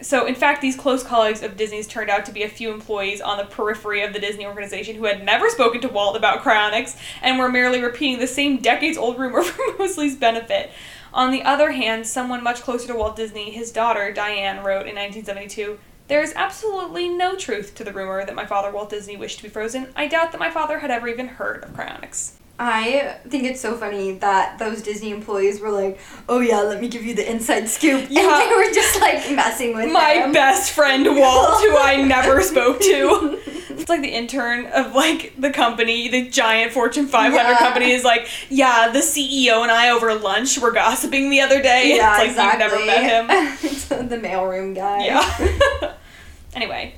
[0.00, 3.20] so, in fact, these close colleagues of Disney's turned out to be a few employees
[3.20, 6.96] on the periphery of the Disney organization who had never spoken to Walt about cryonics
[7.20, 10.70] and were merely repeating the same decades old rumor for Mosley's benefit.
[11.12, 14.94] On the other hand, someone much closer to Walt Disney, his daughter, Diane, wrote in
[14.94, 19.38] 1972 There is absolutely no truth to the rumor that my father, Walt Disney, wished
[19.38, 19.88] to be frozen.
[19.96, 22.32] I doubt that my father had ever even heard of cryonics.
[22.60, 26.88] I think it's so funny that those Disney employees were like, "Oh yeah, let me
[26.88, 28.22] give you the inside scoop," Yeah.
[28.42, 30.32] and they were just like messing with my him.
[30.32, 33.40] best friend Walt, who I never spoke to.
[33.78, 37.58] It's like the intern of like the company, the giant Fortune 500 Yeah.
[37.58, 41.94] company is like, yeah, the CEO and I over lunch were gossiping the other day.
[41.96, 42.64] yeah, it's like exactly.
[42.64, 43.70] you've never met him.
[43.70, 45.04] it's the mailroom guy.
[45.04, 45.94] Yeah.
[46.54, 46.96] anyway,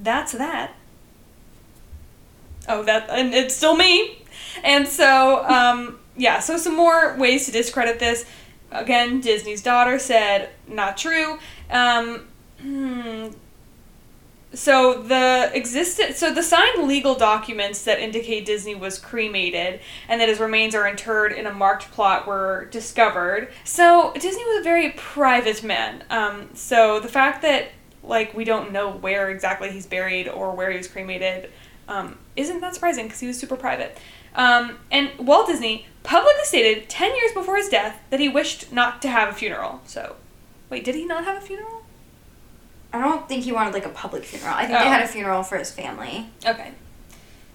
[0.00, 0.72] that's that.
[2.66, 4.21] Oh, that and it's still me.
[4.62, 8.24] And so, um, yeah, so some more ways to discredit this.
[8.70, 11.38] Again, Disney's daughter said not true.
[11.70, 12.28] Um,
[12.60, 13.28] hmm,
[14.54, 20.28] so the existed so the signed legal documents that indicate Disney was cremated and that
[20.28, 23.50] his remains are interred in a marked plot were discovered.
[23.64, 26.04] So Disney was a very private man.
[26.10, 27.68] Um, so the fact that
[28.02, 31.50] like we don't know where exactly he's buried or where he was cremated
[31.88, 33.96] um, isn't that surprising because he was super private.
[34.34, 39.02] Um, and Walt Disney publicly stated ten years before his death that he wished not
[39.02, 39.80] to have a funeral.
[39.86, 40.16] So,
[40.70, 41.82] wait, did he not have a funeral?
[42.92, 44.54] I don't think he wanted like a public funeral.
[44.54, 44.82] I think Oh.
[44.82, 46.28] they had a funeral for his family.
[46.46, 46.72] Okay.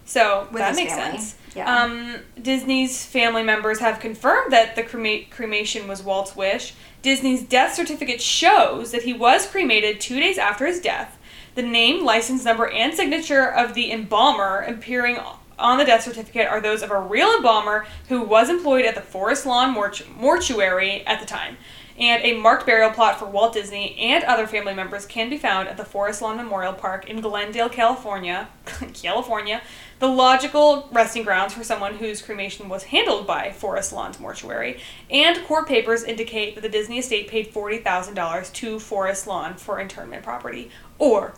[0.06, 1.18] So With that makes family.
[1.20, 1.36] sense.
[1.56, 1.82] Yeah.
[1.84, 6.74] Um, Disney's family members have confirmed that the crema- cremation was Walt's wish.
[7.02, 11.18] Disney's death certificate shows that he was cremated two days after his death.
[11.56, 15.18] The name, license number, and signature of the embalmer appearing
[15.60, 19.02] on the death certificate are those of a real embalmer who was employed at the
[19.02, 21.58] Forest Lawn mortu- mortuary at the time.
[22.00, 25.68] And a marked burial plot for Walt Disney and other family members can be found
[25.68, 28.50] at the Forest Lawn Memorial Park in Glendale, California.
[28.94, 29.64] California,
[29.98, 34.80] the logical resting grounds for someone whose cremation was handled by Forest Lawn's mortuary.
[35.10, 40.22] And court papers indicate that the Disney estate paid $40,000 to Forest Lawn for internment
[40.22, 41.34] property, or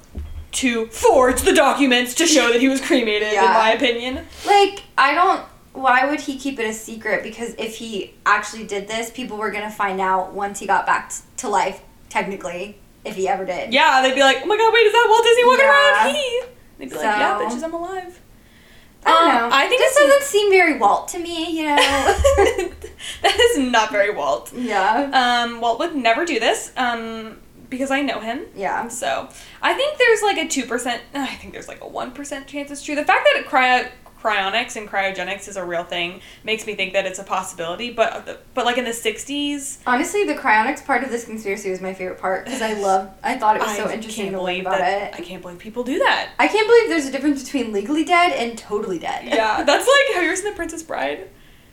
[0.54, 4.26] to forge the documents to show that he was cremated, in my opinion.
[4.46, 5.46] Like, I don't.
[5.74, 7.24] Why would he keep it a secret?
[7.24, 11.12] Because if he actually did this, people were gonna find out once he got back
[11.38, 11.82] to life.
[12.10, 13.72] Technically, if he ever did.
[13.72, 16.04] Yeah, they'd be like, oh my god, wait, is that Walt Disney walking Yeah.
[16.06, 16.16] around?
[16.16, 16.42] He.
[16.80, 18.20] They'd be like, yeah, bitches, I'm alive.
[19.06, 19.56] I don't Um, know.
[19.56, 21.52] I think this doesn't seem very Walt to me.
[21.60, 21.76] You know.
[23.22, 24.52] that is not very Walt.
[24.54, 25.44] yeah.
[25.46, 27.38] Um, Walt would never do this, um,
[27.70, 28.46] because I know him.
[28.56, 28.88] Yeah.
[28.88, 29.30] So
[29.62, 31.02] I think there's like a two percent.
[31.14, 32.96] Uh, I think there's like a one percent chance it's true.
[32.96, 33.90] The fact that cryo
[34.22, 37.92] cryonics and cryogenics is a real thing makes me think that it's a possibility.
[37.92, 41.82] But uh, but like in the '60s, Honestly, the cryonics part of this conspiracy was
[41.82, 43.10] my favorite part because I love.
[43.24, 45.14] I thought it was so I interesting to learn believe about that.
[45.14, 45.20] it.
[45.20, 46.32] I can't believe people do that.
[46.38, 49.26] I can't believe there's a difference between legally dead and totally dead.
[49.26, 51.30] Yeah, that's like have you ever seen The Princess Bride?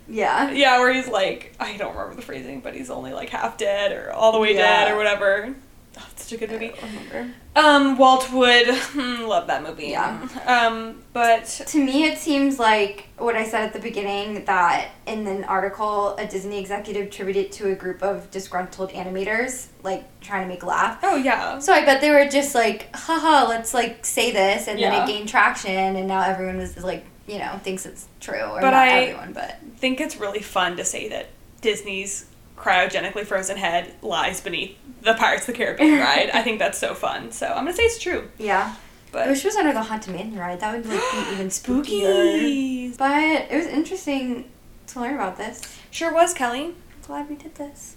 [0.08, 0.50] Yeah.
[0.52, 3.90] Yeah, where he's like I don't remember the phrasing, but he's only like half dead
[3.92, 5.54] or all the way dead or whatever.
[5.98, 6.72] Oh, it's such a good movie.
[6.72, 7.34] I don't remember.
[7.56, 9.86] Um, Walt would hmm, love that movie.
[9.88, 10.28] Yeah.
[10.46, 15.26] Um, but To me, it seems like what I said at the beginning that in
[15.26, 20.48] an article, a Disney executive attributed to a group of disgruntled animators, like trying to
[20.48, 20.98] make laugh.
[21.02, 24.78] oh yeah, So I bet they were just like, haha, let's like say this, and
[24.78, 28.60] then it gained traction, and now everyone is like, you know, thinks it's true, or
[28.60, 31.28] But not I- everyone, but think it's really fun to say that
[31.62, 32.26] Disney's
[32.56, 36.30] cryogenically frozen head lies beneath the Pirates of the Caribbean ride.
[36.32, 37.30] I think that's so fun.
[37.32, 38.28] So I'm gonna say it's true.
[38.38, 38.74] yeah.
[38.76, 40.60] I But wish it was under the Haunted Mansion ride.
[40.60, 42.96] That would like be even spookier.
[42.98, 44.50] But it was interesting
[44.88, 45.62] to learn about this.
[45.90, 46.74] Sure was Kelly.
[47.06, 47.96] Glad we did this.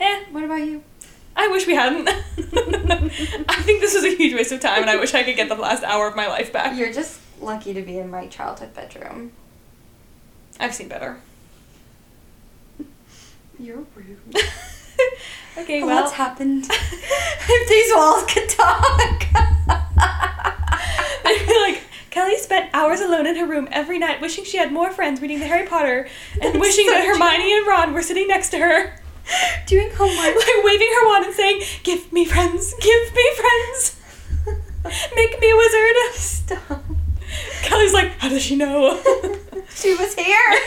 [0.00, 0.82] Eh, What about you?
[1.36, 2.06] I wish we hadn't.
[2.08, 5.48] I think this was a huge waste of time, and I wish I could get
[5.48, 6.76] the last hour of my life back.
[6.76, 9.32] You're just lucky to be in my childhood bedroom.
[10.60, 11.18] I've seen better.
[13.58, 14.18] You're rude.
[15.58, 16.02] okay, well.
[16.02, 16.66] What's happened?
[16.70, 19.20] if these walls could talk.
[21.24, 24.72] They'd be like, Kelly spent hours alone in her room every night wishing she had
[24.72, 26.08] more friends reading the Harry Potter
[26.40, 27.14] and That's wishing so that true.
[27.14, 28.98] Hermione and Ron were sitting next to her.
[29.66, 30.34] Doing homework.
[30.36, 34.00] Like waving her wand and saying, Give me friends, give me friends,
[35.14, 35.96] make me a wizard.
[36.14, 36.84] Stop.
[37.62, 39.00] Kelly's like, How does she know?
[39.74, 40.58] She was here.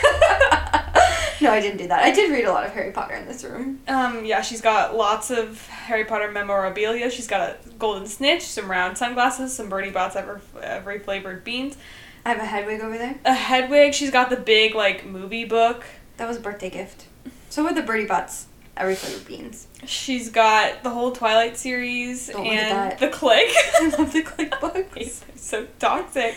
[1.46, 2.02] No, I didn't do that.
[2.02, 3.80] I did read a lot of Harry Potter in this room.
[3.88, 7.10] um, yeah, she's got lots of Harry Potter memorabilia.
[7.10, 11.76] She's got a golden snitch, some round sunglasses, some Bertie Bott's ever every flavored beans,
[12.24, 13.18] I have a Hedwig over there.
[13.24, 13.94] a Hedwig.
[13.94, 15.84] She's got the big like movie book.
[16.16, 17.06] That was a birthday gift.
[17.50, 18.46] So were the Bertie Botts.
[18.76, 19.68] Every flavored beans.
[19.86, 23.54] She's got the whole Twilight series Don't and the Clique.
[23.74, 25.22] I love the clique books.
[25.46, 26.34] So toxic.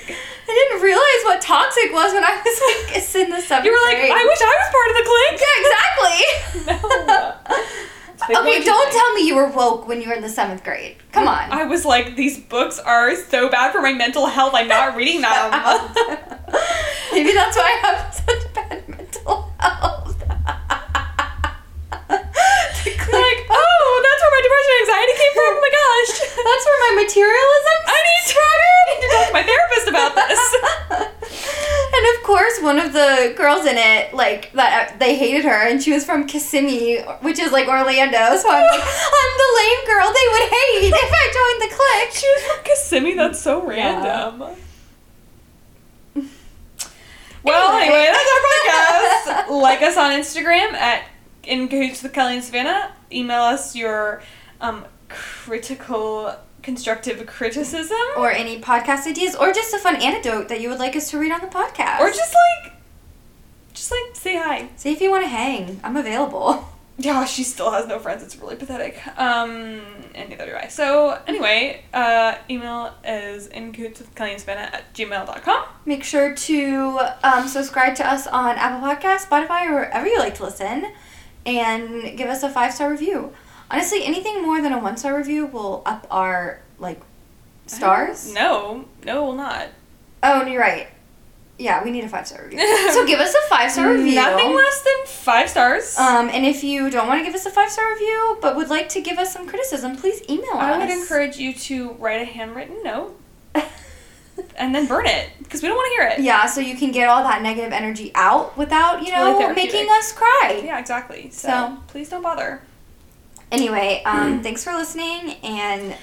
[0.47, 2.95] I didn't realize what toxic was when I was like
[3.25, 4.11] in the seventh You were like, grade.
[4.13, 5.39] I wish I was part of the clique.
[5.41, 7.39] Yeah, exactly.
[8.29, 8.35] No.
[8.35, 10.97] Like, okay, don't tell me you were woke when you were in the seventh grade.
[11.13, 11.51] Come on.
[11.51, 14.51] I was like, these books are so bad for my mental health.
[14.53, 15.51] I'm not reading them.
[17.13, 19.98] Maybe that's why I have such bad mental health.
[24.89, 25.53] Anxiety came from.
[25.53, 26.11] Oh my gosh.
[26.49, 30.15] That's where my materialism I need to, I need to talk to my therapist about
[30.15, 30.41] this.
[31.93, 35.81] and of course, one of the girls in it, like that, they hated her, and
[35.81, 38.37] she was from Kissimmee, which is like Orlando.
[38.37, 38.81] So I'm like,
[39.21, 42.13] I'm the lame girl they would hate if I joined the clique.
[42.17, 43.15] She was from Kissimmee.
[43.15, 44.55] That's so random.
[47.41, 47.95] Well, Anyway.
[47.95, 48.29] anyway, that's
[49.29, 49.61] our podcast.
[49.61, 51.05] like us on Instagram at
[51.43, 52.91] In Cahoots with Kelly and Savannah.
[53.13, 54.21] Email us your
[54.61, 57.97] um, critical, constructive criticism.
[58.17, 61.19] Or any podcast ideas, or just a fun anecdote that you would like us to
[61.19, 61.99] read on the podcast.
[61.99, 62.73] Or just like,
[63.73, 64.69] just like say hi.
[64.75, 65.79] say if you want to hang.
[65.83, 66.67] I'm available.
[67.01, 68.23] Yeah, she still has no friends.
[68.23, 69.01] It's really pathetic.
[69.17, 69.79] Um,
[70.13, 70.67] and neither do I.
[70.67, 75.65] So anyway, uh, email is in cahoots with Kelly and Savannah at gmail.com.
[75.85, 80.35] Make sure to um, subscribe to us on Apple podcast Spotify, or wherever you like
[80.35, 80.87] to listen,
[81.45, 83.31] and give us a five star review.
[83.71, 87.01] Honestly, anything more than a one star review will up our like
[87.67, 88.33] stars.
[88.33, 89.67] No, no, it will not.
[90.23, 90.87] Oh, and you're right.
[91.57, 92.59] Yeah, we need a five star review.
[92.91, 94.15] so give us a five star review.
[94.15, 95.97] Nothing less than five stars.
[95.97, 98.69] Um, and if you don't want to give us a five star review, but would
[98.69, 100.61] like to give us some criticism, please email us.
[100.63, 103.19] I would encourage you to write a handwritten note
[104.55, 106.19] and then burn it because we don't want to hear it.
[106.23, 109.73] Yeah, so you can get all that negative energy out without, you know, therapeutic.
[109.73, 110.61] making us cry.
[110.63, 111.29] Yeah, exactly.
[111.31, 112.61] So, So- please don't bother.
[113.51, 115.95] Anyway, um, thanks for listening, and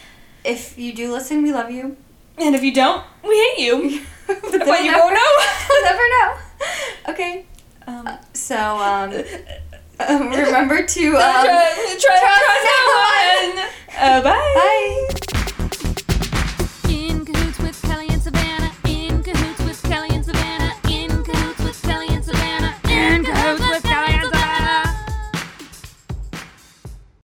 [0.45, 1.97] if you do listen, we love you.
[2.39, 4.01] And if you don't, we hate you.
[4.27, 5.33] but but you never- won't know.
[5.71, 6.35] we'll never know.
[7.09, 7.47] Okay,
[7.87, 9.13] Um, so um,
[10.01, 13.69] um, remember to try, um, try, try, trust try someone.
[13.99, 14.53] Uh, bye.
[15.35, 15.43] bye.